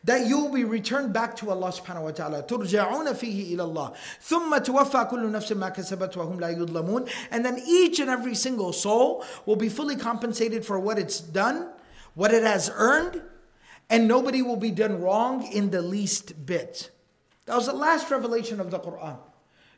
[0.05, 2.42] that you will be returned back to Allah subhanahu wa ta'ala.
[2.42, 7.59] ترجعون فيه إلى الله ثم توفى كل نفس ما كسبت وهم لا يظلمون and then
[7.66, 11.70] each and every single soul will be fully compensated for what it's done,
[12.14, 13.22] what it has earned,
[13.88, 16.90] and nobody will be done wrong in the least bit.
[17.46, 19.18] That was the last revelation of the Quran.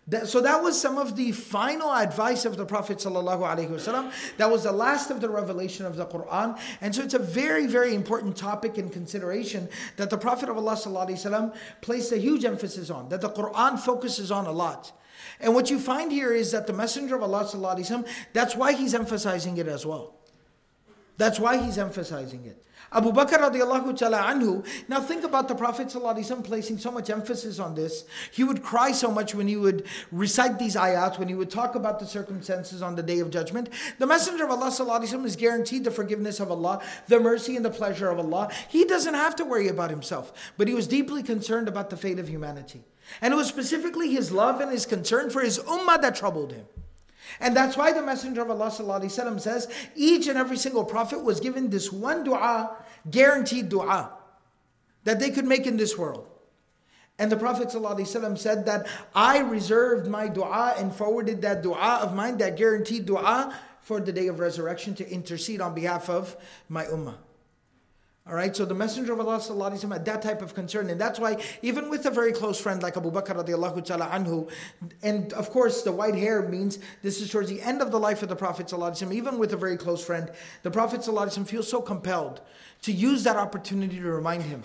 [0.09, 4.13] That, so that was some of the final advice of the Prophet ﷺ.
[4.37, 6.57] That was the last of the revelation of the Quran.
[6.81, 10.75] And so it's a very, very important topic in consideration that the Prophet of Allah
[10.75, 14.93] ﷺ placed a huge emphasis on, that the Quran focuses on a lot.
[15.41, 18.95] And what you find here is that the Messenger of Allah ﷺ, that's why he's
[18.95, 20.15] emphasizing it as well.
[21.19, 22.63] That's why he's emphasizing it.
[22.94, 27.58] Abu Bakr radiallahu ta'ala anhu, now think about the Prophet ﷺ placing so much emphasis
[27.58, 28.04] on this.
[28.32, 31.76] He would cry so much when he would recite these ayat, when he would talk
[31.76, 33.70] about the circumstances on the day of judgment.
[33.98, 38.10] The Messenger of Allah is guaranteed the forgiveness of Allah, the mercy and the pleasure
[38.10, 38.52] of Allah.
[38.68, 42.20] He doesn't have to worry about himself, but he was deeply concerned about the fate
[42.20, 42.84] of humanity.
[43.22, 46.66] And it was specifically his love and his concern for his ummah that troubled him.
[47.40, 51.40] And that's why the Messenger of Allah ﷺ says each and every single prophet was
[51.40, 52.78] given this one dua,
[53.10, 54.12] guaranteed dua,
[55.04, 56.28] that they could make in this world.
[57.20, 62.38] And the Prophet said that I reserved my dua and forwarded that dua of mine,
[62.38, 66.36] that guaranteed dua, for the day of resurrection to intercede on behalf of
[66.68, 67.16] my ummah.
[68.29, 71.21] All right, so the Messenger of Allah وسلم, had that type of concern, and that's
[71.21, 74.51] why even with a very close friend like Abu Bakr radiallahu ta'ala anhu,
[75.05, 78.25] and of course the white hair means this is towards the end of the life
[78.25, 80.29] of the Prophet وسلم, even with a very close friend,
[80.65, 82.41] the Prophet وسلم, feels so compelled
[82.83, 84.65] to use that opportunity to remind him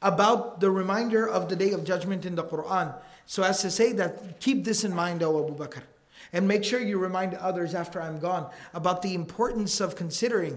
[0.00, 2.94] about the reminder of the day of judgment in the Quran.
[3.26, 5.82] So as to say that keep this in mind, O Abu Bakr,
[6.32, 10.56] and make sure you remind others after I'm gone about the importance of considering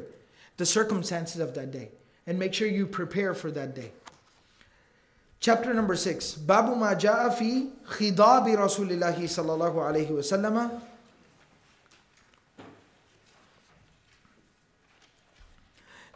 [0.58, 1.90] the circumstances of that day
[2.29, 3.91] and make sure you prepare for that day.
[5.41, 10.81] Chapter number 6 Babu ma ja'a fi khidabi Rasulillahi sallallahu alayhi wa sallam.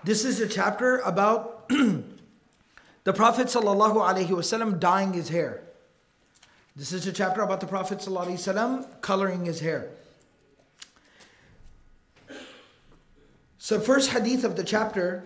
[0.05, 1.69] This is a chapter about
[3.05, 5.63] the Prophet sallallahu alaihi wasallam dyeing his hair.
[6.77, 9.89] This is a chapter about the Prophet sallallahu alaihi wasallam coloring his hair.
[13.59, 15.25] So first hadith of the chapter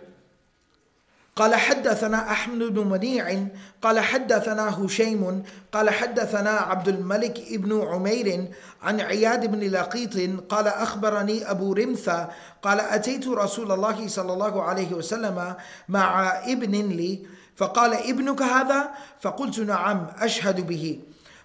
[1.36, 3.46] قال حدثنا أحمد بن منيع
[3.82, 8.48] قال حدثنا هشيم قال حدثنا عبد الملك ابن عمير
[8.82, 10.16] عن عياد بن لقيط
[10.48, 12.28] قال أخبرني أبو رمثة
[12.62, 15.54] قال أتيت رسول الله صلى الله عليه وسلم
[15.88, 21.00] مع ابن لي فقال ابنك هذا؟ فقلت نعم أشهد به.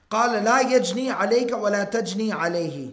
[0.09, 2.91] قال لا يجني عليك ولا تجني عليه.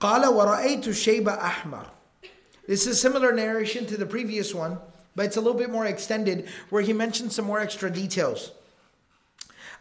[0.00, 1.86] قال ورأيت الشيب أحمر.
[2.68, 4.78] This is similar narration to the previous one.
[5.19, 8.51] but it's a little bit more extended where he mentions some more extra details.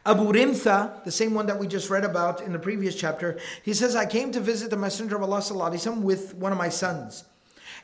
[0.07, 3.73] Abu Rimtha, the same one that we just read about in the previous chapter, he
[3.73, 7.25] says, I came to visit the Messenger of Allah وسلم, with one of my sons.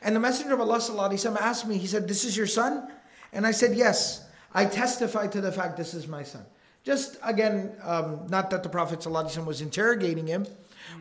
[0.03, 2.91] And the Messenger of Allah وسلم, asked me, he said, This is your son?
[3.33, 4.27] And I said, Yes.
[4.53, 6.45] I testify to the fact this is my son.
[6.83, 10.47] Just again, um, not that the Prophet ﷺ was interrogating him,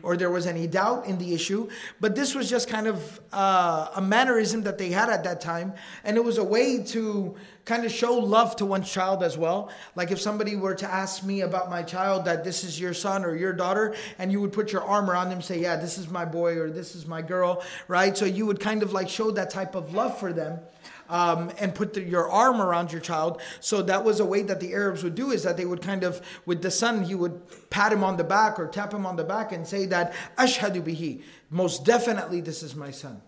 [0.03, 1.69] or there was any doubt in the issue.
[1.99, 5.73] But this was just kind of uh, a mannerism that they had at that time.
[6.03, 7.35] And it was a way to
[7.65, 9.71] kind of show love to one's child as well.
[9.95, 13.25] Like if somebody were to ask me about my child that this is your son
[13.25, 16.09] or your daughter, and you would put your arm around them, say, Yeah, this is
[16.09, 18.15] my boy or this is my girl, right?
[18.15, 20.59] So you would kind of like show that type of love for them
[21.08, 23.40] um, and put the, your arm around your child.
[23.60, 26.04] So that was a way that the Arabs would do is that they would kind
[26.04, 29.16] of, with the son, he would pat him on the back or tap him on
[29.16, 33.20] the back and say that, Ashhadu bihi, most definitely this is my son.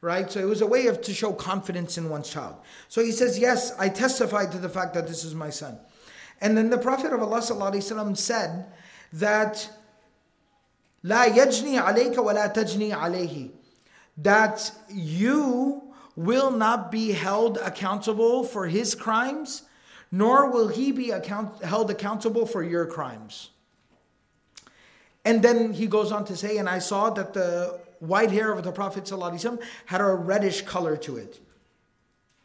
[0.00, 0.30] Right?
[0.30, 2.56] So it was a way of to show confidence in one's child.
[2.88, 5.76] So he says, Yes, I testify to the fact that this is my son.
[6.40, 8.66] And then the Prophet of Allah said
[9.12, 9.70] that
[11.04, 13.50] لا يجني عليك ولا تجني عليه
[14.18, 15.81] that you
[16.15, 19.63] will not be held accountable for his crimes,
[20.11, 23.49] nor will he be account- held accountable for your crimes.
[25.25, 28.63] And then he goes on to say, and I saw that the white hair of
[28.63, 29.09] the Prophet
[29.85, 31.39] had a reddish color to it.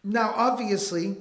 [0.05, 1.17] Now, obviously,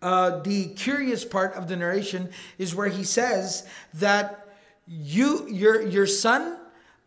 [0.00, 4.48] uh, the curious part of the narration is where he says that
[4.88, 6.56] you, your, your son,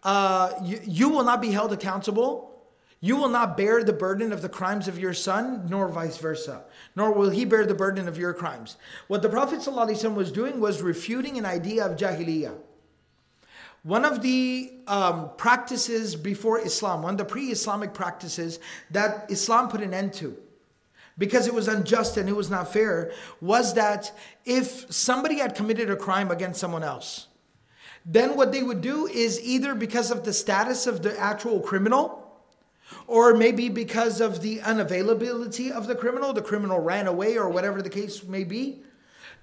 [0.04, 2.55] uh, you, you will not be held accountable
[3.06, 6.64] you will not bear the burden of the crimes of your son, nor vice versa,
[6.96, 8.78] nor will he bear the burden of your crimes.
[9.06, 12.58] What the Prophet ﷺ was doing was refuting an idea of Jahiliyyah.
[13.84, 18.58] One of the um, practices before Islam, one of the pre Islamic practices
[18.90, 20.36] that Islam put an end to,
[21.16, 24.12] because it was unjust and it was not fair, was that
[24.46, 27.28] if somebody had committed a crime against someone else,
[28.04, 32.25] then what they would do is either because of the status of the actual criminal,
[33.08, 37.82] or maybe because of the unavailability of the criminal, the criminal ran away, or whatever
[37.82, 38.82] the case may be,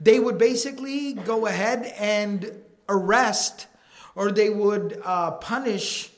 [0.01, 2.53] they would basically go ahead and
[2.89, 3.67] arrest,
[4.15, 6.11] or they would uh, punish,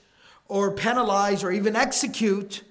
[0.49, 2.63] or penalize, or even execute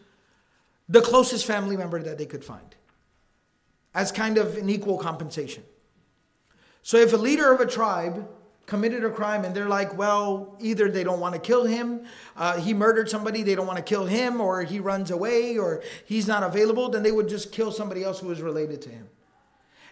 [0.90, 2.76] the closest family member that they could find
[3.96, 5.64] as kind of an equal compensation.
[6.82, 8.28] So if a leader of a tribe
[8.66, 12.06] committed a crime and they're like, well, either they don't want to kill him,
[12.38, 15.84] uh, he murdered somebody, they don't want to kill him, or he runs away, or
[16.06, 19.08] he's not available, then they would just kill somebody else who is related to him.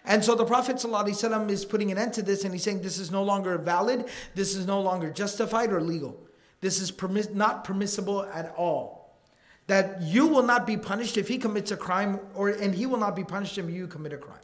[0.04, 2.98] And so the Prophet ﷺ is putting an end to this and he's saying this
[2.98, 6.18] is no longer valid, this is no longer justified or legal.
[6.60, 9.18] This is permis- not permissible at all.
[9.68, 12.98] That you will not be punished if he commits a crime, or and he will
[12.98, 14.40] not be punished if you commit a crime.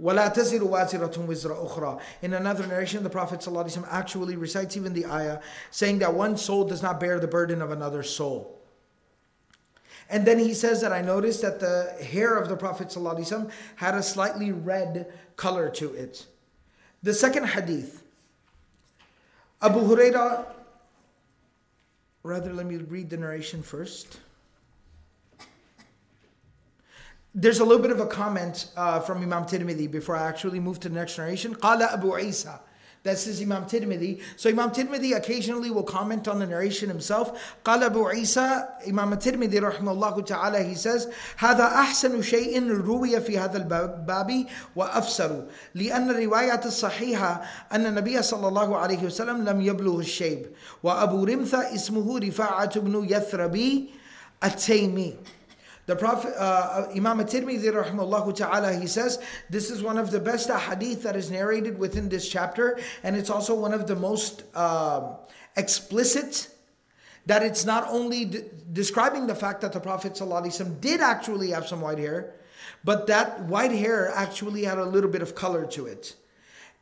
[0.00, 5.06] وَلَا تَزِرُ وَازِرَةٌ وِزْرَ أُخْرَى In another narration, the Prophet ﷺ actually recites even the
[5.06, 5.40] ayah,
[5.70, 8.60] saying that one soul does not bear the burden of another soul.
[10.08, 13.94] And then he says that I noticed that the hair of the Prophet ﷺ had
[13.94, 16.26] a slightly red color to it.
[17.02, 18.04] The second hadith,
[19.60, 20.46] Abu Huraira.
[22.22, 24.20] rather let me read the narration first
[27.35, 30.79] there's a little bit of a comment uh, from Imam Tirmidhi before I actually move
[30.81, 31.55] to the next narration.
[31.55, 32.59] Qala Abu Isa.
[33.03, 34.21] This is Imam Tirmidhi.
[34.37, 37.37] So Imam Tirmidhi occasionally will comment on the narration himself.
[37.65, 43.37] قال أبو عيسى Imam Tirmidhi رحمه الله تعالى he says هذا أحسن شيء روي في
[43.37, 44.45] هذا الباب
[44.75, 45.45] وأفسر
[45.75, 47.41] لأن الرواية الصحيحة
[47.71, 50.45] أن النبي صلى الله عليه وسلم لم يبلغ الشيب
[50.83, 53.89] وأبو رمثة اسمه رفاعة بن يثربي
[54.43, 55.15] التيمي
[55.88, 60.20] the Prophet, uh, uh Imam At-Tirmidhi rahimahullah ta'ala, he says, this is one of the
[60.20, 64.42] best hadith that is narrated within this chapter, and it's also one of the most
[64.54, 65.14] uh,
[65.56, 66.54] explicit
[67.24, 70.20] that it's not only d- describing the fact that the Prophet
[70.82, 72.34] did actually have some white hair,
[72.84, 76.16] but that white hair actually had a little bit of color to it.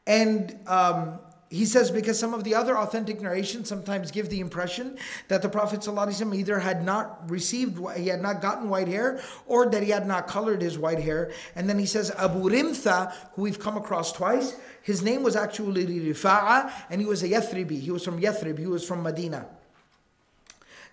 [0.08, 4.98] And um, he says because some of the other authentic narrations sometimes give the impression
[5.28, 9.66] that the Prophet ﷺ either had not received, he had not gotten white hair, or
[9.66, 11.30] that he had not colored his white hair.
[11.54, 15.86] And then he says Abu Rimtha, who we've come across twice, his name was actually
[15.86, 17.78] Rifa'a, and he was a Yathribi.
[17.80, 19.46] He was from Yathrib, he was from Medina.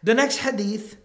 [0.03, 0.97] The next hadith.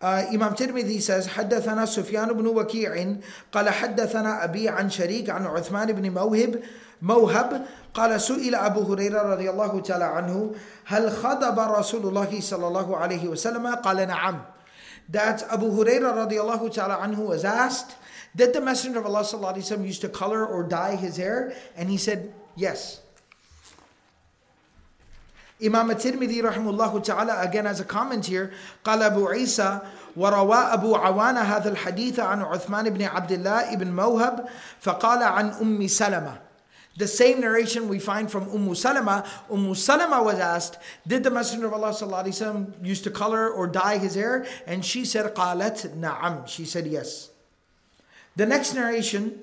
[0.00, 3.16] Uh, Imam Tirmidhi says حدثنا سفيان بن وكيع
[3.52, 6.62] قال حدثنا أبي عن شريك عن عثمان بن موهب
[7.02, 10.54] موهب قال سئل أبو هريرة رضي الله تعالى عنه
[10.86, 14.42] هل خضب رسول الله صلى الله عليه وسلم قال نعم
[15.08, 17.96] that Abu Huraira radiallahu ta'ala anhu was asked,
[18.36, 21.54] did the Messenger of Allah sallallahu alayhi wa used to color or dye his hair?
[21.76, 23.00] And he said, yes.
[25.63, 28.51] Imam At-Tirmidhi rahimahullah ta'ala again as a comment here,
[28.83, 29.81] قال أبو عيسى
[30.17, 34.45] وروى أبو عوانة هذا الحديث عن عثمان بن عبد الله بن موهب
[34.79, 36.39] فقال عن أم سلمة
[36.95, 39.25] The same narration we find from Umm Salama.
[39.49, 40.77] Umm Salama was asked,
[41.07, 44.45] Did the Messenger of Allah وسلم, used to color or dye his hair?
[44.67, 46.47] And she said, قالت نعم.
[46.47, 47.31] She said yes.
[48.35, 49.41] The next narration,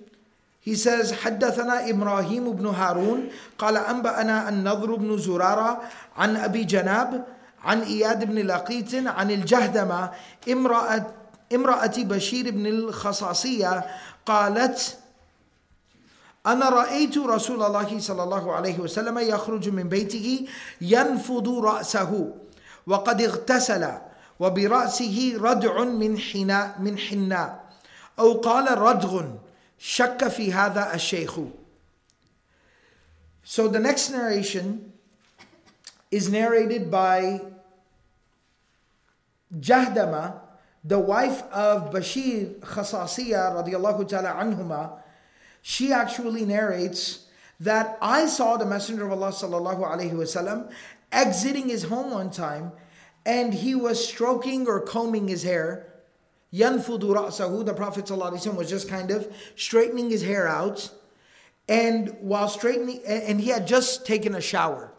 [0.66, 5.82] he says, حدثنا إبراهيم بن هارون قال أنبأنا النضر بن زرارة
[6.18, 7.26] عن أبي جناب
[7.63, 10.11] عن إياد بن لقيت عن الجهدمة
[10.49, 11.05] امرأة
[11.55, 13.86] امرأة بشير بن الخصاصية
[14.26, 14.97] قالت
[16.45, 20.47] أنا رأيت رسول الله صلى الله عليه وسلم يخرج من بيته
[20.82, 22.34] ينفض رأسه
[22.88, 23.88] وقد اغتسل
[24.39, 27.63] وبرأسه ردع من حناء من حناء
[28.20, 29.24] أو قال ردغ
[29.80, 31.51] Shakka fi hadha.
[33.43, 34.93] So the next narration
[36.11, 37.41] is narrated by
[39.53, 40.39] Jahdama,
[40.84, 44.99] the wife of Bashir Khasasiya radiallahu ta'ala anhuma.
[45.61, 47.28] She actually narrates
[47.59, 50.71] that I saw the Messenger of Allah sallallahu alayhi wasallam
[51.11, 52.71] exiting his home one time
[53.26, 55.94] and he was stroking or combing his hair
[56.53, 60.89] Yanfudu ra'sahu, the Prophet ﷺ was just kind of straightening his hair out,
[61.67, 64.93] and while straightening, and he had just taken a shower.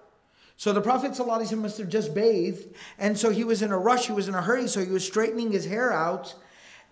[0.57, 4.07] So the Prophet ﷺ must have just bathed, and so he was in a rush,
[4.07, 6.35] he was in a hurry, so he was straightening his hair out.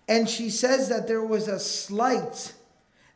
[0.07, 2.53] And she says that there was a slight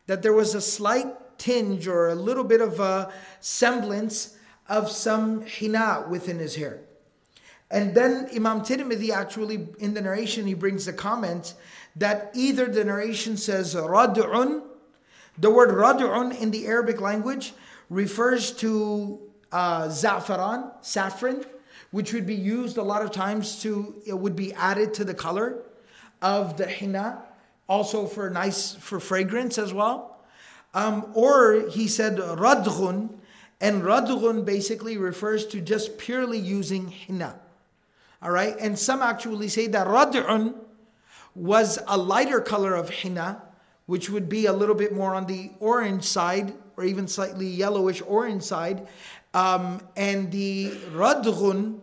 [0.09, 4.35] that there was a slight tinge or a little bit of a semblance
[4.67, 6.81] of some hina within his hair.
[7.71, 11.53] And then Imam Tirmidhi actually, in the narration, he brings the comment
[11.95, 14.63] that either the narration says rad'un,
[15.37, 17.53] the word rad'un in the Arabic language
[17.89, 19.19] refers to
[19.51, 21.45] uh, za'faran, saffron,
[21.91, 25.13] which would be used a lot of times to, it would be added to the
[25.13, 25.63] color
[26.21, 27.23] of the hina
[27.67, 30.19] also for nice for fragrance as well.
[30.73, 33.09] Um, or he said radghun,
[33.61, 37.39] and radghun basically refers to just purely using henna.
[38.21, 40.55] All right, and some actually say that rad'un
[41.35, 43.41] was a lighter color of henna,
[43.85, 48.01] which would be a little bit more on the orange side or even slightly yellowish
[48.05, 48.87] orange side.
[49.33, 51.81] Um, and the radghun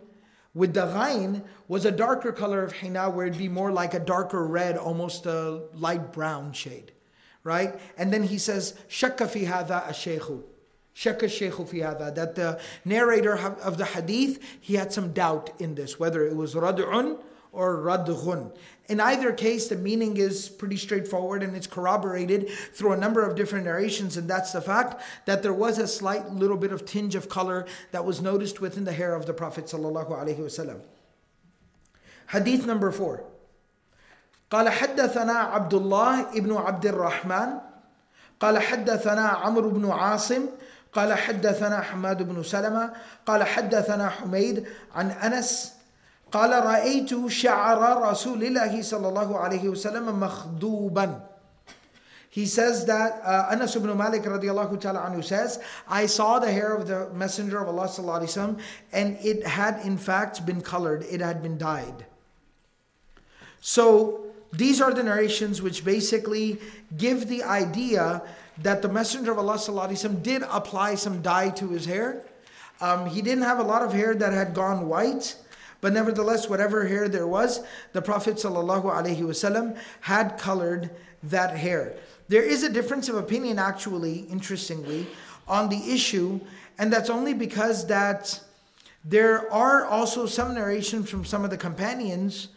[0.53, 3.99] with the ghain was a darker color of hina where it'd be more like a
[3.99, 6.91] darker red, almost a light brown shade.
[7.43, 7.79] Right?
[7.97, 9.45] And then he says, Shakka fi
[10.96, 11.18] ashayhu.
[11.18, 12.14] Shakka shaykhu fi hadha.
[12.14, 16.54] That the narrator of the hadith, he had some doubt in this, whether it was
[16.54, 17.18] rad'un
[17.52, 18.56] or radghun.
[18.88, 23.36] In either case, the meaning is pretty straightforward and it's corroborated through a number of
[23.36, 27.14] different narrations, and that's the fact that there was a slight little bit of tinge
[27.14, 29.72] of color that was noticed within the hair of the Prophet.
[32.28, 33.24] Hadith number four.
[34.50, 37.60] قال حدثنا عبد الله ابن عبد الرحمن
[38.38, 40.48] قال حدثنا عمرو بن عاصم
[40.93, 42.93] قال حدثنا حماد بن سلمة
[43.25, 44.65] قال حدثنا حميد
[44.95, 45.73] عن أنس
[46.31, 51.21] قال رأيت شعر رسول الله صلى الله عليه وسلم مخضوبا
[52.29, 56.75] He says that uh, Anas ibn Malik radiallahu ta'ala anhu says, I saw the hair
[56.75, 58.59] of the Messenger of Allah sallallahu alayhi wasallam
[58.93, 62.05] and it had in fact been colored, it had been dyed.
[63.59, 66.59] So these are the narrations which basically
[66.95, 68.21] give the idea
[68.61, 69.59] that the Messenger of Allah
[70.21, 72.23] did apply some dye to his hair.
[72.81, 75.35] Um, he didn't have a lot of hair that had gone white,
[75.81, 77.61] but nevertheless, whatever hair there was,
[77.93, 78.43] the Prophet
[80.01, 80.89] had colored
[81.23, 81.93] that hair.
[82.27, 85.07] There is a difference of opinion, actually, interestingly,
[85.47, 86.39] on the issue,
[86.77, 88.39] and that's only because that
[89.05, 92.49] there are also some narrations from some of the companions,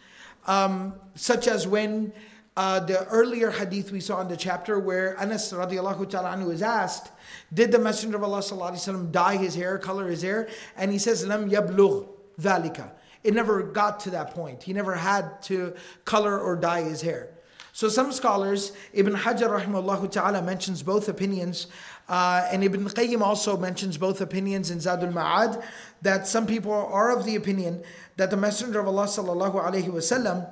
[0.46, 2.12] um, such as when
[2.61, 6.61] uh, the earlier hadith we saw in the chapter where Anas radiallahu ta'ala anhu is
[6.61, 7.11] asked,
[7.54, 10.46] did the Messenger of Allah sallallahu dye his hair, color his hair?
[10.76, 12.06] And he says, lam yablugh
[12.38, 12.90] dhalika.
[13.24, 14.62] It never got to that point.
[14.62, 17.30] He never had to color or dye his hair.
[17.72, 21.66] So some scholars, Ibn Hajar rahimahullah ta'ala mentions both opinions,
[22.11, 25.64] uh, and Ibn Qayyim also mentions both opinions in Zadul Ma'ad,
[26.02, 27.82] that some people are of the opinion
[28.16, 30.46] that the Messenger of Allah sallallahu alaihi wasallam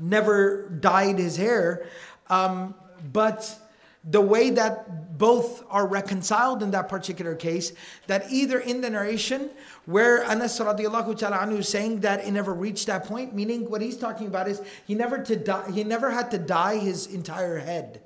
[0.00, 1.86] never dyed his hair,
[2.28, 2.74] um,
[3.12, 3.58] but
[4.04, 7.72] the way that both are reconciled in that particular case,
[8.08, 9.50] that either in the narration
[9.86, 13.80] where Anas radiallahu ta'ala anhu is saying that it never reached that point, meaning what
[13.80, 17.58] he's talking about is he never to dye, he never had to dye his entire
[17.58, 18.00] head.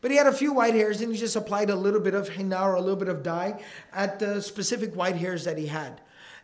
[0.00, 2.28] But he had a few white hairs and he just applied a little bit of
[2.28, 3.60] henna or a little bit of dye
[3.92, 6.00] at the specific white hairs that he had.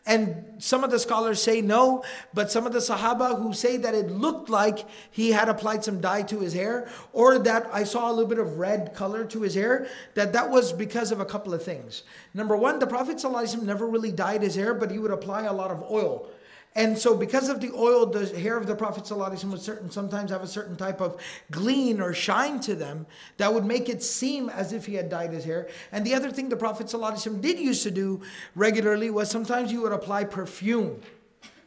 [0.06, 3.94] And some of the scholars say no, but some of the Sahaba who say that
[3.94, 8.10] it looked like he had applied some dye to his hair, or that I saw
[8.10, 11.26] a little bit of red color to his hair, that that was because of a
[11.26, 12.02] couple of things.
[12.32, 13.22] Number one, the Prophet
[13.62, 16.28] never really dyed his hair, but he would apply a lot of oil.
[16.76, 20.30] And so, because of the oil, the hair of the Prophet ﷺ would certain, sometimes
[20.30, 23.06] have a certain type of gleam or shine to them
[23.38, 25.68] that would make it seem as if he had dyed his hair.
[25.90, 28.20] And the other thing the Prophet ﷺ did used to do
[28.54, 31.00] regularly was sometimes he would apply perfume.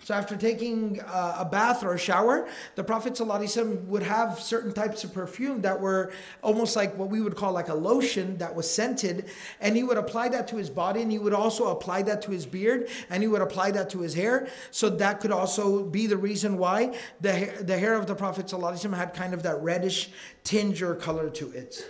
[0.04, 4.74] So after taking uh, a bath or a shower, the Prophet ﷺ would have certain
[4.74, 8.54] types of perfume that were almost like what we would call like a lotion that
[8.54, 9.30] was scented,
[9.62, 12.32] and he would apply that to his body, and he would also apply that to
[12.32, 14.50] his beard, and he would apply that to his hair.
[14.72, 18.48] So that could also be the reason why the hair, the hair of the Prophet
[18.48, 20.10] ﷺ had kind of that reddish
[20.44, 21.88] tinge or color to it.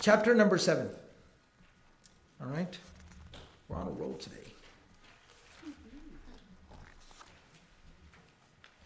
[0.00, 0.90] Chapter number seven.
[2.40, 2.76] All right,
[3.68, 4.43] we're on a roll today.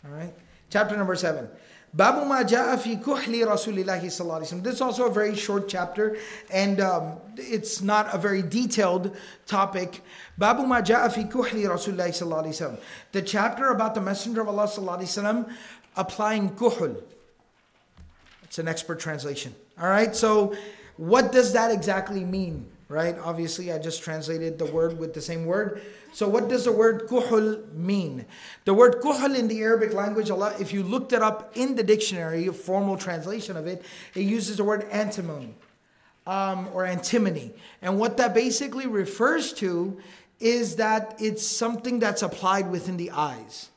[0.09, 0.35] All right.
[0.71, 1.49] Chapter number seven.
[1.95, 6.17] Babu ma fi kuhli Rasulillahi This is also a very short chapter,
[6.51, 10.03] and um, it's not a very detailed topic.
[10.37, 12.79] Babu ma fi kuhli Rasulillahi
[13.13, 15.55] The chapter about the Messenger of Allah sallallahu
[15.97, 17.03] applying kuhl.
[18.45, 19.55] It's an expert translation.
[19.81, 20.15] All right.
[20.15, 20.55] So,
[20.97, 22.67] what does that exactly mean?
[22.89, 23.19] Right.
[23.19, 25.83] Obviously, I just translated the word with the same word.
[26.15, 28.25] So what does the word kuhul mean?
[28.65, 31.83] The word kuhul in the Arabic language, Allah, if you looked it up in the
[31.83, 33.85] dictionary, a formal translation of it,
[34.15, 35.55] it uses the word antimony
[36.27, 37.53] um, or antimony.
[37.83, 39.99] And what that basically refers to
[40.41, 43.69] is that it's something that's applied within the eyes.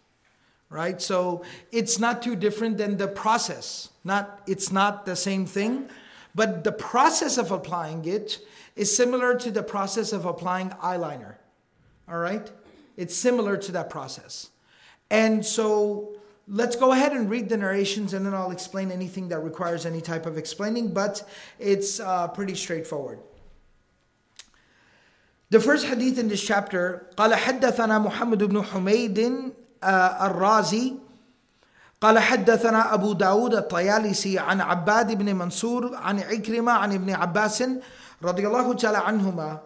[0.69, 1.01] Right?
[1.01, 1.43] So
[1.73, 3.89] it's not too different than the process.
[4.05, 5.89] Not it's not the same thing,
[6.33, 8.39] but the process of applying it
[8.74, 11.36] is similar to the process of applying eyeliner.
[12.08, 12.50] All right?
[12.96, 14.50] It's similar to that process.
[15.10, 16.16] And so
[16.48, 20.00] let's go ahead and read the narrations and then I'll explain anything that requires any
[20.00, 23.18] type of explaining, but it's uh, pretty straightforward.
[25.50, 29.52] The first hadith in this chapter قال حدثنا محمد بن حميد
[29.84, 30.94] الرازي
[32.00, 37.64] قال حدثنا أبو داود الطيالسي عن عباد بن منصور عن عكرمة عن ابن عباس
[38.23, 39.59] رضي الله تعالى عنهما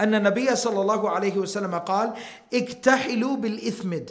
[0.00, 2.14] أن النبي صلى الله عليه وسلم قال
[2.54, 4.10] اكتحلوا بالإثمد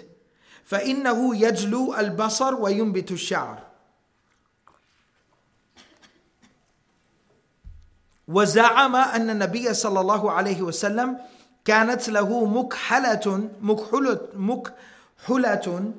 [0.66, 3.70] فإنه يجلو البصر وينبت الشعر.
[8.28, 11.18] وزعم أن النبي صلى الله عليه وسلم
[11.66, 15.92] كانت له مكحلة مكحلة مكحلة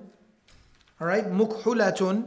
[1.02, 2.22] right, مكحلة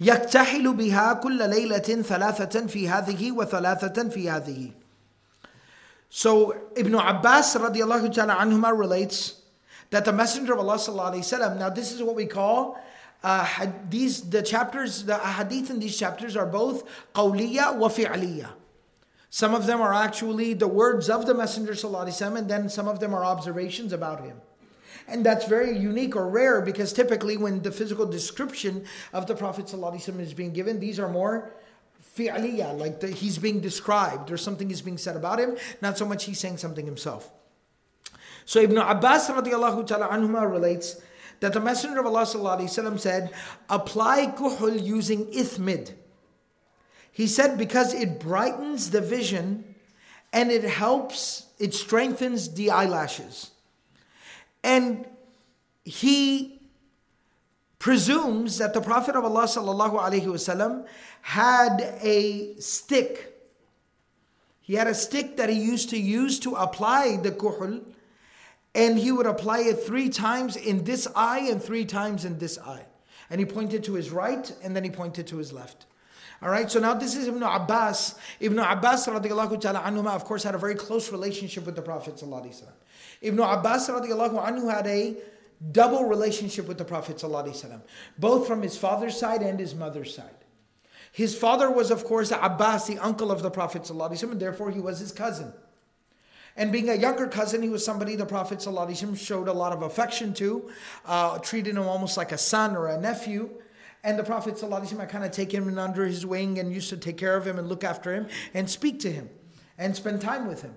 [0.00, 4.72] يكتحل بها كل ليلة ثلاثة في هذه وثلاثة في هذه
[6.12, 9.42] So Ibn Abbas radiallahu ta'ala anhuma relates
[9.90, 12.80] that the Messenger of Allah sallallahu alayhi wasallam, now this is what we call
[13.22, 18.48] uh, these the chapters, the hadith in these chapters are both qawliya wa fi'liya.
[19.30, 22.68] Some of them are actually the words of the Messenger sallallahu alayhi wasallam, and then
[22.68, 24.40] some of them are observations about him.
[25.07, 29.71] And that's very unique or rare because typically when the physical description of the Prophet
[29.71, 31.51] is being given, these are more
[32.17, 36.05] fi'liya, like the, he's being described or something is being said about him, not so
[36.05, 37.31] much he's saying something himself.
[38.45, 41.01] So Ibn Abbas radiallahu ta'ala anhuma relates
[41.39, 43.31] that the Messenger of Allah sallallahu said,
[43.69, 45.93] apply kuhul using ithmid.
[47.11, 49.75] He said because it brightens the vision
[50.31, 53.51] and it helps, it strengthens the eyelashes.
[54.65, 55.05] And
[55.83, 56.59] he
[57.77, 60.87] presumes that the Prophet of Allah sallallahu
[61.21, 63.31] had a stick.
[64.61, 67.83] He had a stick that he used to use to apply the kuhul,
[68.73, 72.57] and he would apply it three times in this eye and three times in this
[72.57, 72.87] eye.
[73.29, 75.85] And he pointed to his right and then he pointed to his left.
[76.41, 78.15] All right, so now this is Ibn Abbas.
[78.39, 82.19] Ibn Abbas, ta'ala of course, had a very close relationship with the Prophet.
[83.21, 85.17] Ibn Abbas anhu had a
[85.71, 87.23] double relationship with the Prophet,
[88.17, 90.29] both from his father's side and his mother's side.
[91.11, 94.99] His father was, of course, Abbas, the uncle of the Prophet, and therefore he was
[94.99, 95.53] his cousin.
[96.57, 100.33] And being a younger cousin, he was somebody the Prophet showed a lot of affection
[100.35, 100.69] to,
[101.05, 103.49] uh, treated him almost like a son or a nephew.
[104.03, 107.17] And the Prophet I kind of take him under his wing and used to take
[107.17, 109.29] care of him and look after him and speak to him
[109.77, 110.75] and spend time with him.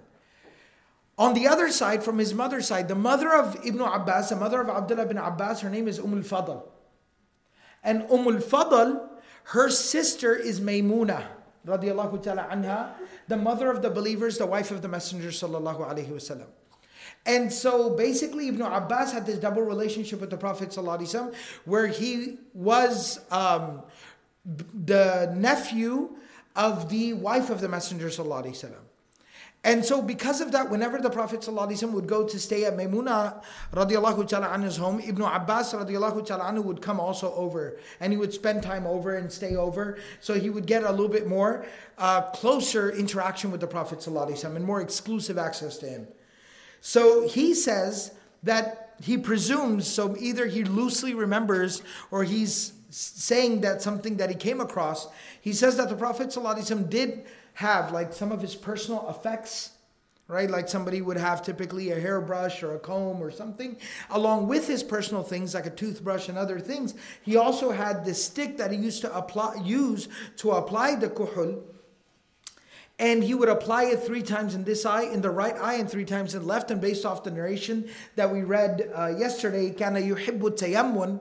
[1.18, 4.60] On the other side, from his mother's side, the mother of Ibn Abbas, the mother
[4.60, 6.62] of Abdullah ibn Abbas, her name is Umm al-Fadl.
[7.82, 9.08] And Umm al-Fadl
[9.48, 11.24] her sister is Maymuna,
[11.66, 12.90] radiallahu ta'ala anha,
[13.28, 16.48] the mother of the believers, the wife of the Messenger sallallahu alaihi wasallam.
[17.24, 22.38] And so basically, Ibn Abbas had this double relationship with the Prophet ﷺ, where he
[22.52, 23.82] was um,
[24.44, 26.10] the nephew
[26.54, 28.74] of the wife of the Messenger ﷺ.
[29.67, 33.41] And so, because of that, whenever the Prophet ﷺ would go to stay at Maymuna
[33.73, 38.17] radiallahu ta'ala anhu's home, Ibn Abbas radiallahu ta'ala anhu would come also over and he
[38.17, 39.97] would spend time over and stay over.
[40.19, 41.65] So he would get a little bit more
[41.97, 46.07] uh, closer interaction with the Prophet ﷺ and more exclusive access to him.
[46.81, 48.11] So he says
[48.43, 51.81] that he presumes, so either he loosely remembers
[52.11, 55.07] or he's saying that something that he came across.
[55.39, 57.25] He says that the Prophet ﷺ did
[57.58, 59.72] have like some of his personal effects
[60.30, 60.50] right?
[60.50, 63.78] Like somebody would have typically a hairbrush or a comb or something,
[64.10, 66.92] along with his personal things like a toothbrush and other things.
[67.22, 70.06] He also had this stick that he used to apply, use
[70.36, 71.62] to apply the kuhul
[72.98, 75.88] and he would apply it three times in this eye, in the right eye, and
[75.88, 76.70] three times in the left.
[76.70, 81.20] And based off the narration that we read uh, yesterday, kana yuhibbu tayammun,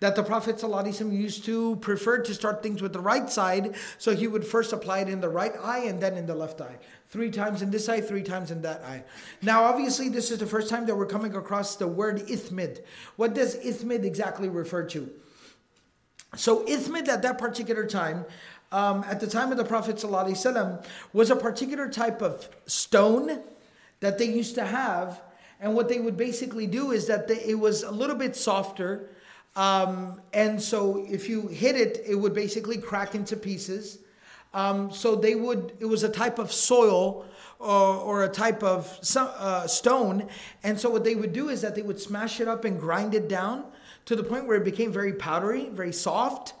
[0.00, 4.14] that the Prophet ﷺ used to prefer to start things with the right side, so
[4.14, 6.78] he would first apply it in the right eye and then in the left eye.
[7.08, 9.04] Three times in this eye, three times in that eye.
[9.42, 12.82] Now, obviously, this is the first time that we're coming across the word ithmid.
[13.16, 15.10] What does ithmid exactly refer to?
[16.34, 18.24] So, ithmid at that particular time
[18.72, 23.42] um, at the time of the Prophet ﷺ was a particular type of stone
[23.98, 25.20] that they used to have.
[25.60, 29.10] And what they would basically do is that they, it was a little bit softer.
[29.56, 33.98] Um, and so if you hit it, it would basically crack into pieces.
[34.52, 37.24] Um, so they would, it was a type of soil
[37.58, 40.28] or, or a type of uh, stone.
[40.62, 43.14] And so what they would do is that they would smash it up and grind
[43.14, 43.64] it down
[44.06, 46.54] to the point where it became very powdery, very soft.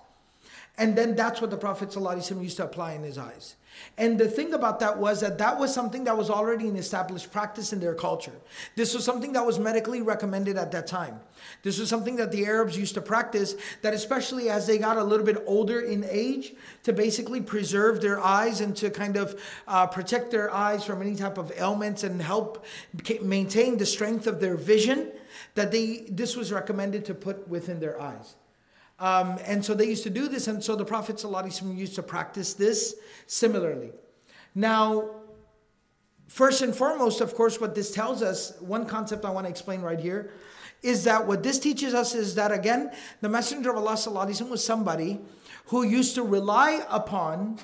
[0.78, 3.56] And then that's what the Prophet used to apply in his eyes.
[3.98, 7.30] And the thing about that was that that was something that was already an established
[7.30, 8.32] practice in their culture.
[8.76, 11.20] This was something that was medically recommended at that time.
[11.62, 15.04] This was something that the Arabs used to practice, that especially as they got a
[15.04, 16.54] little bit older in age,
[16.84, 21.14] to basically preserve their eyes and to kind of uh, protect their eyes from any
[21.14, 22.64] type of ailments and help
[23.22, 25.12] maintain the strength of their vision,
[25.54, 28.36] that they this was recommended to put within their eyes.
[29.00, 32.52] Um, and so they used to do this, and so the Prophet used to practice
[32.52, 32.94] this
[33.26, 33.92] similarly.
[34.54, 35.08] Now,
[36.28, 39.80] first and foremost, of course, what this tells us, one concept I want to explain
[39.80, 40.30] right here,
[40.82, 42.90] is that what this teaches us is that again,
[43.22, 45.18] the Messenger of Allah was somebody
[45.66, 47.58] who used to rely upon,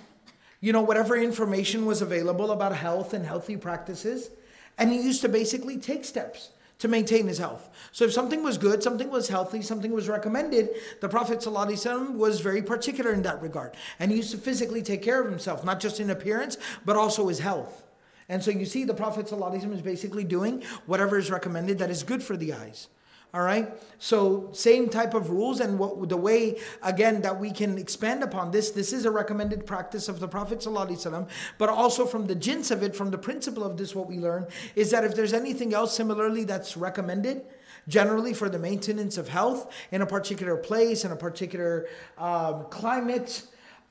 [0.61, 4.31] you know, whatever information was available about health and healthy practices,
[4.79, 7.71] and he used to basically take steps to maintain his health.
[7.93, 10.71] So if something was good, something was healthy, something was recommended,
[11.01, 13.75] the Prophet ﷺ was very particular in that regard.
[13.99, 17.29] And he used to physically take care of himself, not just in appearance, but also
[17.29, 17.85] his health.
[18.29, 22.03] And so you see the Prophet ﷺ is basically doing whatever is recommended that is
[22.03, 22.89] good for the eyes.
[23.35, 23.71] All right.
[23.99, 28.51] So same type of rules, and what the way again that we can expand upon
[28.51, 28.71] this.
[28.71, 32.83] This is a recommended practice of the Prophet ﷺ, but also from the jins of
[32.83, 35.95] it, from the principle of this, what we learn is that if there's anything else
[35.95, 37.45] similarly that's recommended,
[37.89, 43.43] generally for the maintenance of health in a particular place, in a particular um, climate.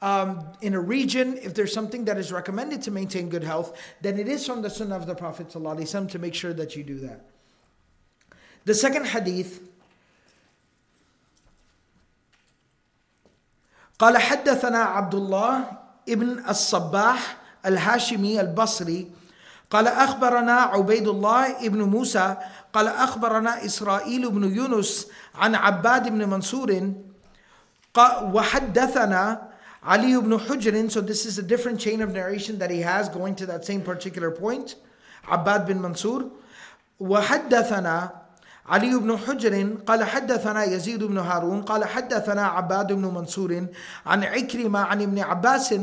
[0.02, 4.20] Um, in a region, if there's something that is recommended to maintain good health, then
[4.20, 7.00] it is from the Sunnah of the Prophet ﷺ to make sure that you do
[7.00, 7.35] that.
[8.66, 9.62] The second hadith.
[14.00, 15.72] قال حدثنا عبد الله
[16.10, 19.12] ابن الصباح الهاشمي البصري.
[19.70, 22.38] قال أخبرنا عبيد الله ابن موسى.
[22.74, 26.94] قال أخبرنا إسرائيل بن يونس عن عباد بن منصور.
[28.34, 29.50] وحدثنا
[29.84, 30.90] علي بن حجر.
[30.90, 33.82] So this is a different chain of narration that he has going to that same
[33.82, 34.76] particular point.
[35.24, 36.30] عباد بن منصور.
[37.00, 38.25] وحدثنا
[38.68, 43.66] علي بن حجر قال حدثنا يزيد بن هارون قال حدثنا عباد بن منصور
[44.06, 45.76] عن عكرمة عن ابن عباس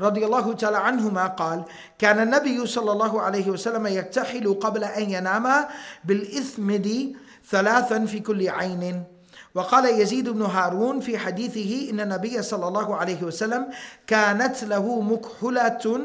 [0.00, 1.64] رضي الله تعالى عنهما قال
[1.98, 5.46] كان النبي صلى الله عليه وسلم يكتحل قبل أن ينام
[6.04, 7.12] بالإثمد
[7.50, 9.04] ثلاثا في كل عين.
[9.54, 13.66] وقال يزيد بن هارون في حديثه إن النبي صلى الله عليه وسلم
[14.06, 16.00] كانت له مكحلة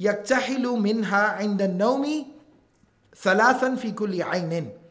[0.00, 2.26] يكتحل منها عند النوم
[3.22, 4.81] ثلاثا في كل عين.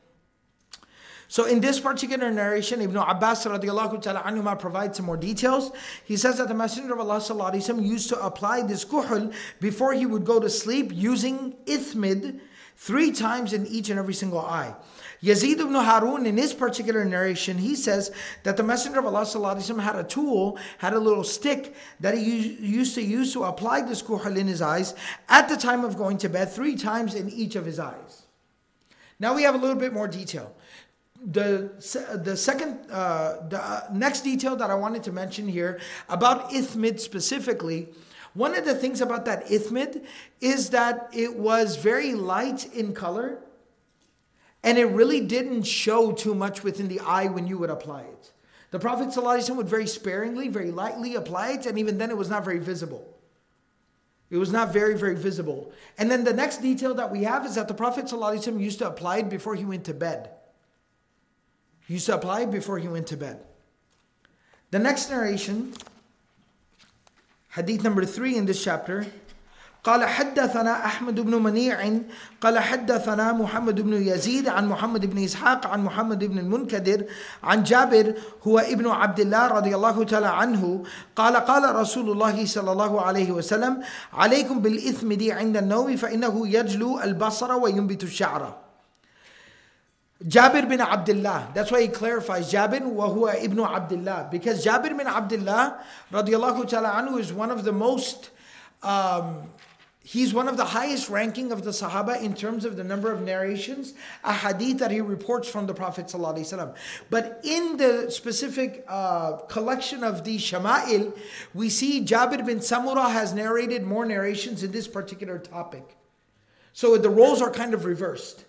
[1.31, 5.73] So in this particular narration, Ibn Abbas radiallahu ta'ala anhuma provides some more details.
[6.05, 10.07] He says that the Messenger of Allah sallallahu used to apply this kuhul before he
[10.07, 12.41] would go to sleep using ithmid
[12.77, 14.75] three times in each and every single eye.
[15.23, 19.81] Yazid ibn Harun, in his particular narration, he says that the Messenger of Allah وسلم,
[19.81, 24.03] had a tool, had a little stick that he used to use to apply this
[24.03, 24.95] kuhul in his eyes
[25.29, 28.27] at the time of going to bed, three times in each of his eyes.
[29.19, 30.55] Now we have a little bit more detail.
[31.24, 31.72] The,
[32.24, 37.00] the second, uh, the uh, next detail that I wanted to mention here about ithmid
[37.00, 37.90] specifically,
[38.34, 40.04] one of the things about that ithmid
[40.40, 43.40] is that it was very light in color
[44.64, 48.32] and it really didn't show too much within the eye when you would apply it.
[48.72, 52.30] The Prophet ﷺ would very sparingly, very lightly apply it, and even then it was
[52.30, 53.18] not very visible.
[54.30, 55.74] It was not very, very visible.
[55.98, 58.88] And then the next detail that we have is that the Prophet ﷺ used to
[58.88, 60.30] apply it before he went to bed.
[61.92, 63.42] Used to apply before he went to bed.
[64.72, 65.74] The next narration,
[67.50, 69.06] hadith number three in this chapter,
[69.84, 72.00] قال حدثنا أحمد بن منيع
[72.42, 77.06] قال حدثنا محمد بن يزيد عن محمد بن إسحاق عن محمد بن المنكدر
[77.44, 78.14] عن جابر
[78.48, 80.84] هو ابن عبد الله رضي الله تعالى عنه
[81.16, 83.82] قال قال رسول الله صلى الله عليه وسلم
[84.14, 88.61] عليكم بالإثم دي عند النوم فإنه يجلو البصر وينبت الشعر
[90.28, 91.52] Jabir bin Abdullah.
[91.54, 94.30] That's why he clarifies Jabir wa huwa ibn Abdullah.
[94.32, 98.30] Because Jabir bin Abdullah radiallahu ta'ala anhu is one of the most
[98.84, 99.50] um,
[100.04, 103.22] He's one of the highest ranking of the Sahaba in terms of the number of
[103.22, 103.94] narrations,
[104.24, 106.12] a hadith that he reports from the Prophet.
[107.12, 111.16] But in the specific uh, collection of the Shama'il,
[111.54, 115.96] we see Jabir bin Samura has narrated more narrations in this particular topic.
[116.74, 118.46] So the roles are kind of reversed.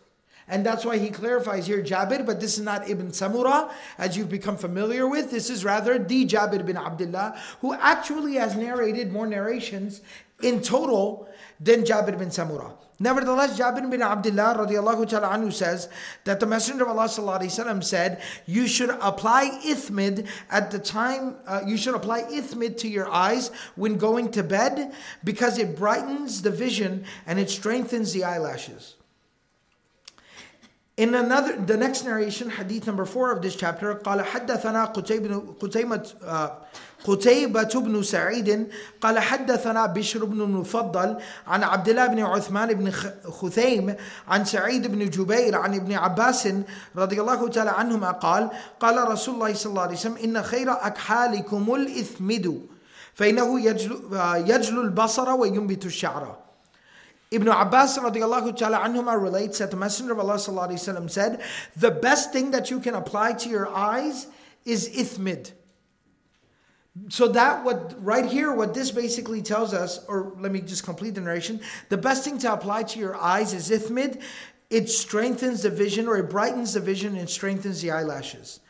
[0.49, 4.29] And that's why he clarifies here Jabir, but this is not Ibn Samura, as you've
[4.29, 5.31] become familiar with.
[5.31, 10.01] This is rather the Jabir bin Abdullah, who actually has narrated more narrations
[10.43, 11.29] in total
[11.61, 12.73] than Jabir bin Samura.
[12.99, 15.89] Nevertheless, Jabir bin Abdullah radiallahu ta'ala anhu says
[16.23, 21.63] that the Messenger of Allah sallallahu said, you should apply ithmid at the time, uh,
[21.67, 24.93] you should apply ithmid to your eyes when going to bed
[25.25, 28.95] because it brightens the vision and it strengthens the eyelashes.
[30.99, 35.43] In another, the next narration, hadith number four of this chapter, قال حدثنا قتيبة
[37.05, 38.69] قتيبة بن سعيد
[39.01, 41.17] قال حدثنا بشر بن المفضل
[41.47, 42.91] عن عبد الله بن عثمان بن
[43.31, 43.95] خثيم
[44.29, 46.49] عن سعيد بن جبير عن ابن عباس
[46.97, 51.75] رضي الله تعالى عنهما قال قال رسول الله صلى الله عليه وسلم إن خير أكحالكم
[51.75, 52.67] الإثمد
[53.15, 54.01] فإنه يجلو,
[54.37, 56.42] يجلو البصر وينبت الشعر.
[57.33, 61.41] Ibn Abbas relates that the Messenger of Allah sallallahu said,
[61.77, 64.27] the best thing that you can apply to your eyes
[64.65, 65.53] is ithmid.
[67.09, 71.15] So that what right here, what this basically tells us, or let me just complete
[71.15, 71.61] the narration.
[71.89, 74.21] The best thing to apply to your eyes is ithmid.
[74.69, 78.61] It strengthens the vision, or it brightens the vision and strengthens the eyelashes.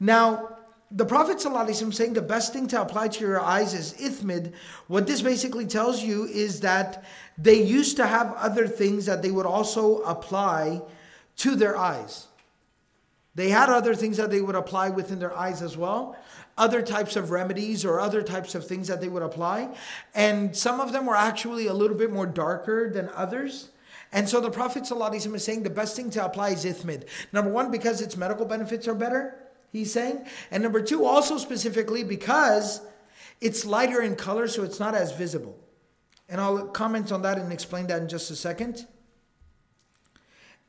[0.00, 0.56] Now,
[0.90, 4.54] the Prophet ﷺ saying the best thing to apply to your eyes is ithmid.
[4.86, 7.04] What this basically tells you is that
[7.38, 10.82] they used to have other things that they would also apply
[11.36, 12.26] to their eyes.
[13.34, 16.16] They had other things that they would apply within their eyes as well
[16.58, 19.68] other types of remedies or other types of things that they would apply.
[20.14, 23.70] And some of them were actually a little bit more darker than others.
[24.12, 27.06] And so the Prophet ﷺ is saying the best thing to apply is ithmid.
[27.32, 29.36] Number one, because its medical benefits are better,
[29.70, 30.26] he's saying.
[30.50, 32.80] And number two, also specifically because
[33.40, 35.56] it's lighter in color, so it's not as visible.
[36.28, 38.86] And I'll comment on that and explain that in just a second.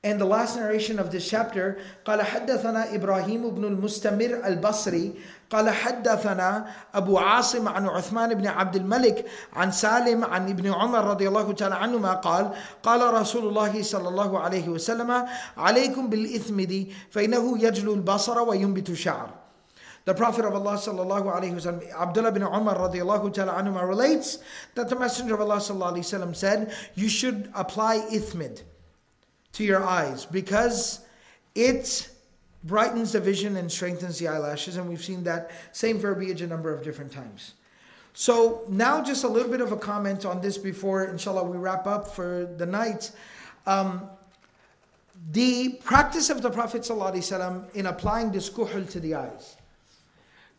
[0.01, 5.13] And the last narration of this chapter قال حدثنا إبراهيم بن المستمر البصري
[5.49, 11.27] قال حدثنا أبو عاصم عن عثمان بن عبد الملك عن سالم عن ابن عمر رضي
[11.27, 12.51] الله تعالى عنهما قال
[12.83, 15.25] قال رسول الله صلى الله عليه وسلم
[15.57, 16.63] عليكم بالإثم
[17.11, 19.38] فإنه يجلو البصر وينبت الشعر
[20.09, 24.39] The Prophet of Allah sallallahu alayhi wasallam, Abdullah bin Umar radiallahu ta'ala anhuma relates
[24.73, 28.63] that the Messenger of Allah sallallahu alayhi wasallam said, you should apply ithmid
[29.51, 31.01] to your eyes because
[31.53, 32.09] it
[32.63, 34.77] brightens the vision and strengthens the eyelashes.
[34.77, 37.53] And we've seen that same verbiage a number of different times.
[38.13, 41.85] So now just a little bit of a comment on this before, inshallah, we wrap
[41.85, 43.11] up for the night.
[43.67, 44.09] Um,
[45.31, 46.89] the practice of the Prophet
[47.75, 49.57] in applying this kuhul to the eyes.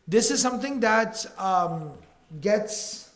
[0.08, 1.92] This is something that um,
[2.40, 3.10] gets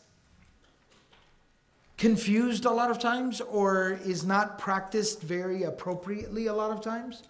[1.96, 7.22] confused a lot of times or is not practiced very appropriately a lot of times.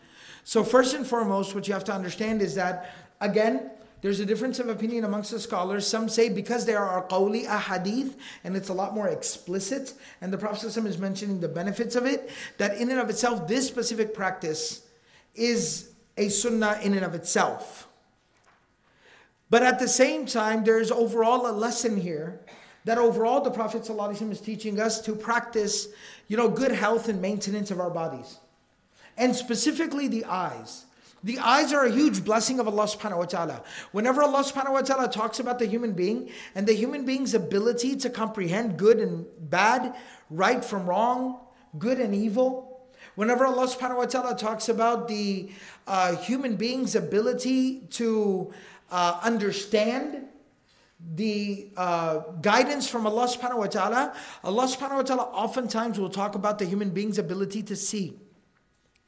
[0.45, 3.71] So, first and foremost, what you have to understand is that, again,
[4.03, 5.87] there's a difference of opinion amongst the scholars.
[5.87, 10.37] Some say because there are qawli ahadith and it's a lot more explicit, and the
[10.37, 14.83] Prophet is mentioning the benefits of it, that in and of itself, this specific practice
[15.35, 17.84] is a sunnah in and of itself.
[19.51, 22.41] But at the same time, there's overall a lesson here
[22.85, 25.89] that overall the Prophet ﷺ is teaching us to practice,
[26.29, 28.39] you know, good health and maintenance of our bodies.
[29.17, 30.87] and specifically the eyes.
[31.23, 33.63] The eyes are a huge blessing of Allah subhanahu wa ta'ala.
[33.93, 37.97] Whenever Allah subhanahu wa ta'ala talks about the human being and the human being's ability
[37.97, 39.95] to comprehend good and bad,
[40.29, 41.41] right from wrong,
[41.79, 42.85] good and evil,
[43.15, 45.49] whenever Allah subhanahu wa ta'ala talks about the
[45.87, 48.53] uh, human being's ability to
[48.92, 50.26] uh, understand
[51.16, 56.36] the uh, guidance from Allah subhanahu wa ta'ala, Allah subhanahu wa ta'ala oftentimes will talk
[56.36, 58.20] about the human being's ability to see.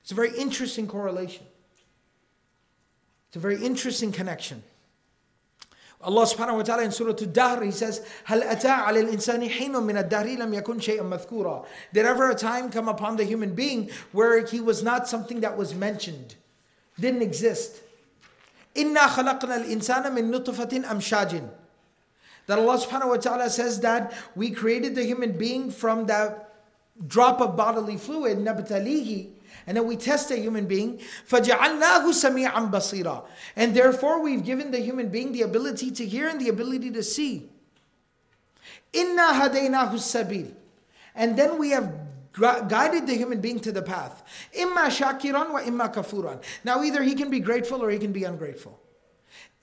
[0.02, 1.45] It's a very interesting correlation.
[3.28, 4.64] It's a very interesting connection.
[6.04, 10.10] Allah subhanahu wa ta'ala in Surah Al-Dahr, He says, هَلْ أَتَى عَلَى الْإِنسَانِ حِينٌ مِنَ
[10.10, 14.43] الدَّهْرِ لَمْ يَكُنْ شَيْئًا مَذْكُورًا Did ever a time come upon the human being where
[14.45, 16.36] he was not something that was mentioned,
[16.99, 17.82] didn't exist?
[18.76, 21.49] إِنَّا خَلَقْنَا الْإِنسَانَ مِن نُطْفَةٍ أَمْشَاجٍ
[22.47, 26.54] That Allah subhanahu wa ta'ala says that we created the human being from that
[27.08, 29.32] drop of bodily fluid, نَبْتَلِيهِ
[29.68, 30.99] and then we test a human being.
[31.30, 33.26] فَجَعَلْنَاهُ سَمِيعًا بَصِيرًا
[33.56, 37.04] And therefore we've given the human being the ability to hear and the ability to
[37.04, 37.49] see.
[38.93, 40.54] إِنَّا هَدَيْنَاهُ السَّبِيلِ
[41.16, 41.93] And then we have
[42.36, 44.24] guided the human being to the path.
[44.58, 48.80] إِمَّا شَاكِرًا وَإِمَّا كَفُورًا Now either he can be grateful or he can be ungrateful.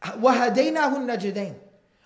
[0.03, 1.55] وَهَدَيْنَاهُ النَّجْدَيْنِ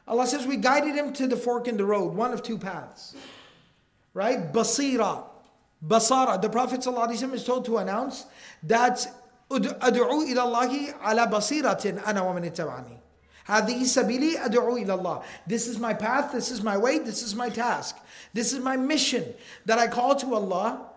[0.08, 3.14] Allah says we guided him to the fork in the road, one of two paths.
[4.14, 4.52] Right?
[4.52, 5.24] Basira.
[5.84, 8.26] Basara, the Prophet ﷺ is told to announce
[8.62, 9.06] that
[9.50, 12.98] أدعو إلى الله على بصيرة أنا ومن اتبعني.
[13.46, 15.22] هذه سبيلي أدعو إلى الله.
[15.46, 17.96] This is my path, this is my way, this is my task.
[18.32, 19.34] This is my mission
[19.66, 20.88] that I call to Allah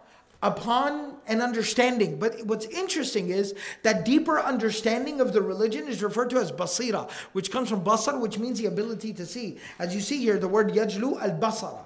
[0.43, 2.19] upon an understanding.
[2.19, 7.09] But what's interesting is that deeper understanding of the religion is referred to as basira,
[7.33, 9.57] which comes from basar, which means the ability to see.
[9.79, 11.83] As you see here, the word yajlu al basara.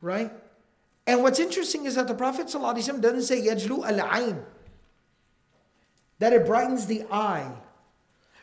[0.00, 0.32] Right?
[1.06, 4.42] And what's interesting is that the Prophet ﷺ doesn't say yajlu al ayn,
[6.20, 7.50] that it brightens the eye.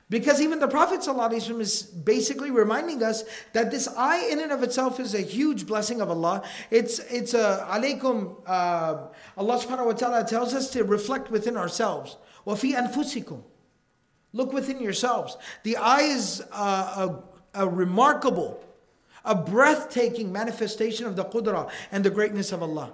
[0.09, 3.23] Because even the Prophet ﷺ is basically reminding us
[3.53, 6.43] that this eye in and of itself is a huge blessing of Allah.
[6.69, 8.35] It's it's a alaykum.
[8.45, 12.17] Uh, Allah subhanahu wa ta'ala tells us to reflect within ourselves.
[12.45, 13.41] وَفِي أَنفُسِكُمْ
[14.33, 15.37] Look within yourselves.
[15.63, 17.17] The eye is uh,
[17.55, 18.61] a, a remarkable
[19.25, 22.93] a breathtaking manifestation of the qudra and the greatness of Allah.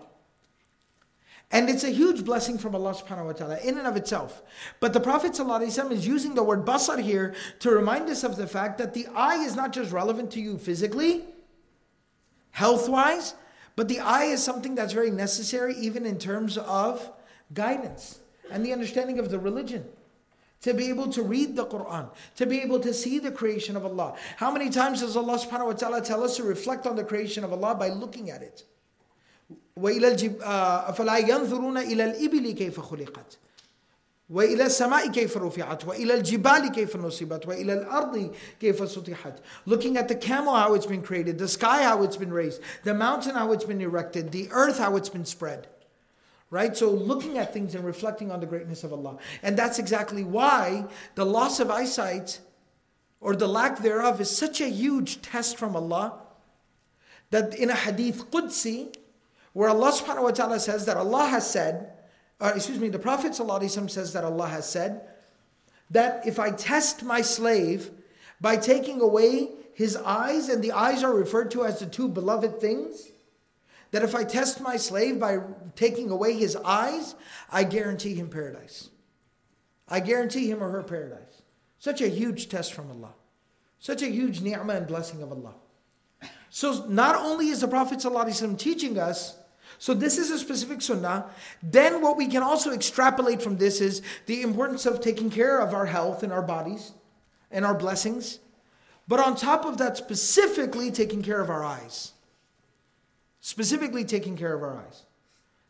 [1.53, 4.43] And it's a huge blessing from Allah subhanahu wa ta'ala in and of itself.
[4.81, 8.79] But the Prophet is using the word basar here to remind us of the fact
[8.79, 11.25] that the eye is not just relevant to you physically,
[12.51, 13.35] health wise,
[13.77, 17.13] but the eye is something that's very necessary even in terms of
[17.55, 18.19] guidance
[18.51, 19.85] and the understanding of the religion
[20.63, 23.85] to be able to read the Quran, to be able to see the creation of
[23.85, 24.17] Allah.
[24.37, 27.45] How many times does Allah subhanahu wa ta'ala tell us to reflect on the creation
[27.45, 28.65] of Allah by looking at it?
[29.76, 30.36] وإلى الجب...
[30.42, 33.38] أفلا ينظرون إلى الإبل كيف خلقت
[34.30, 39.34] وإلى السماء كيف رفعت وإلى الجبال كيف نصبت وإلى الأرض كيف سطحت
[39.66, 42.94] Looking at the camel how it's been created, the sky how it's been raised, the
[42.94, 45.68] mountain how it's been erected, the earth how it's been spread
[46.52, 46.76] right?
[46.78, 49.18] So looking at things and reflecting on the greatness of Allah.
[49.42, 50.86] And that's exactly why
[51.16, 52.40] the loss of eyesight
[53.22, 56.20] or the lack thereof is such a huge test from Allah
[57.32, 58.94] that in a hadith Qudsi,
[59.57, 61.91] where Allah subhanahu wa ta'ala says that Allah has said,
[62.39, 65.09] or excuse me, the Prophet says that Allah has said,
[65.89, 67.91] that if I test my slave
[68.39, 72.61] by taking away his eyes, and the eyes are referred to as the two beloved
[72.61, 73.09] things,
[73.93, 75.39] that if I test my slave by
[75.75, 77.15] taking away his eyes,
[77.51, 78.91] I guarantee him paradise.
[79.89, 81.41] I guarantee him or her paradise.
[81.79, 83.15] Such a huge test from Allah.
[83.79, 85.55] Such a huge ni'mah and blessing of Allah.
[86.51, 89.39] So not only is the Prophet ﷺ teaching us,
[89.79, 91.27] so this is a specific sunnah,
[91.63, 95.75] then what we can also extrapolate from this is the importance of taking care of
[95.75, 96.93] our health and our bodies
[97.51, 98.39] and our blessings.
[99.09, 102.13] But on top of that, specifically taking care of our eyes
[103.47, 105.05] specifically taking care of our eyes.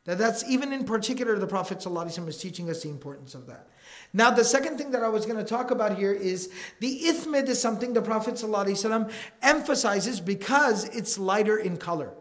[0.07, 3.69] That that's even in particular the Prophet ﷺ is teaching us the importance of that.
[4.15, 6.51] Now the second thing that I was going to talk about here is
[6.81, 12.15] the ithmid is something the Prophet ﷺ emphasizes because it's lighter in color.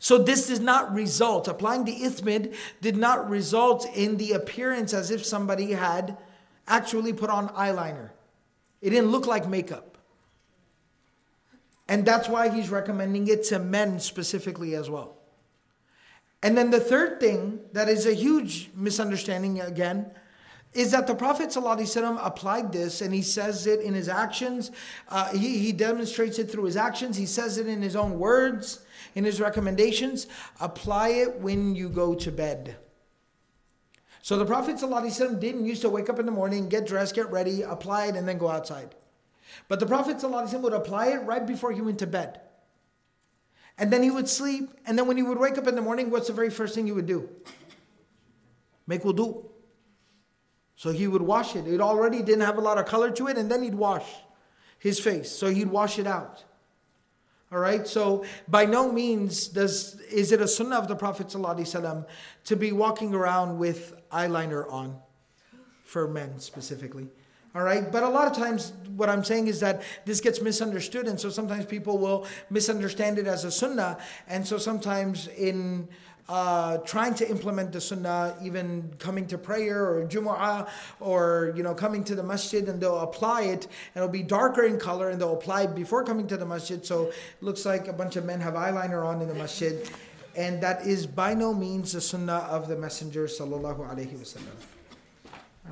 [0.00, 5.10] So this does not result, applying the ithmid did not result in the appearance as
[5.10, 6.16] if somebody had
[6.66, 8.08] actually put on eyeliner.
[8.80, 9.98] It didn't look like makeup.
[11.86, 15.16] And that's why he's recommending it to men specifically as well.
[16.42, 20.10] And then the third thing that is a huge misunderstanding again
[20.72, 24.70] is that the Prophet ﷺ applied this and he says it in his actions.
[25.10, 27.18] Uh, he, he demonstrates it through his actions.
[27.18, 28.80] He says it in his own words.
[29.14, 30.26] In his recommendations,
[30.60, 32.76] apply it when you go to bed.
[34.22, 37.30] So the Prophet ﷺ didn't used to wake up in the morning, get dressed, get
[37.30, 38.94] ready, apply it, and then go outside.
[39.68, 42.40] But the Prophet ﷺ would apply it right before he went to bed.
[43.78, 46.10] And then he would sleep, and then when he would wake up in the morning,
[46.10, 47.28] what's the very first thing he would do?
[48.86, 49.46] Make wudu.
[50.76, 51.66] So he would wash it.
[51.66, 54.04] It already didn't have a lot of color to it, and then he'd wash
[54.78, 55.30] his face.
[55.30, 56.44] So he'd wash it out.
[57.52, 62.06] All right, so by no means does is it a sunnah of the Prophet ﷺ
[62.44, 64.96] to be walking around with eyeliner on,
[65.84, 67.08] for men specifically.
[67.52, 71.08] All right, but a lot of times what I'm saying is that this gets misunderstood,
[71.08, 73.98] and so sometimes people will misunderstand it as a sunnah,
[74.28, 75.88] and so sometimes in
[76.30, 80.68] uh, trying to implement the sunnah, even coming to prayer or Jumu'ah
[81.00, 84.64] or you know coming to the masjid and they'll apply it and it'll be darker
[84.64, 86.86] in color and they'll apply it before coming to the masjid.
[86.86, 89.90] So it looks like a bunch of men have eyeliner on in the masjid.
[90.36, 94.56] And that is by no means the sunnah of the Messenger sallallahu wasallam.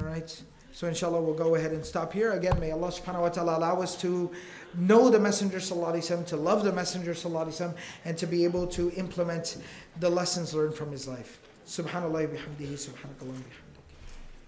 [0.01, 0.43] All right.
[0.73, 2.33] So inshallah we'll go ahead and stop here.
[2.33, 4.31] Again, may Allah subhanahu wa ta'ala allow us to
[4.75, 9.59] know the Messenger sallallahu to love the Messenger sallallahu and to be able to implement
[10.01, 11.41] the lessons learned from his life.
[11.67, 13.68] Subhanallah bihamdihi subhanakallah bihamdihi.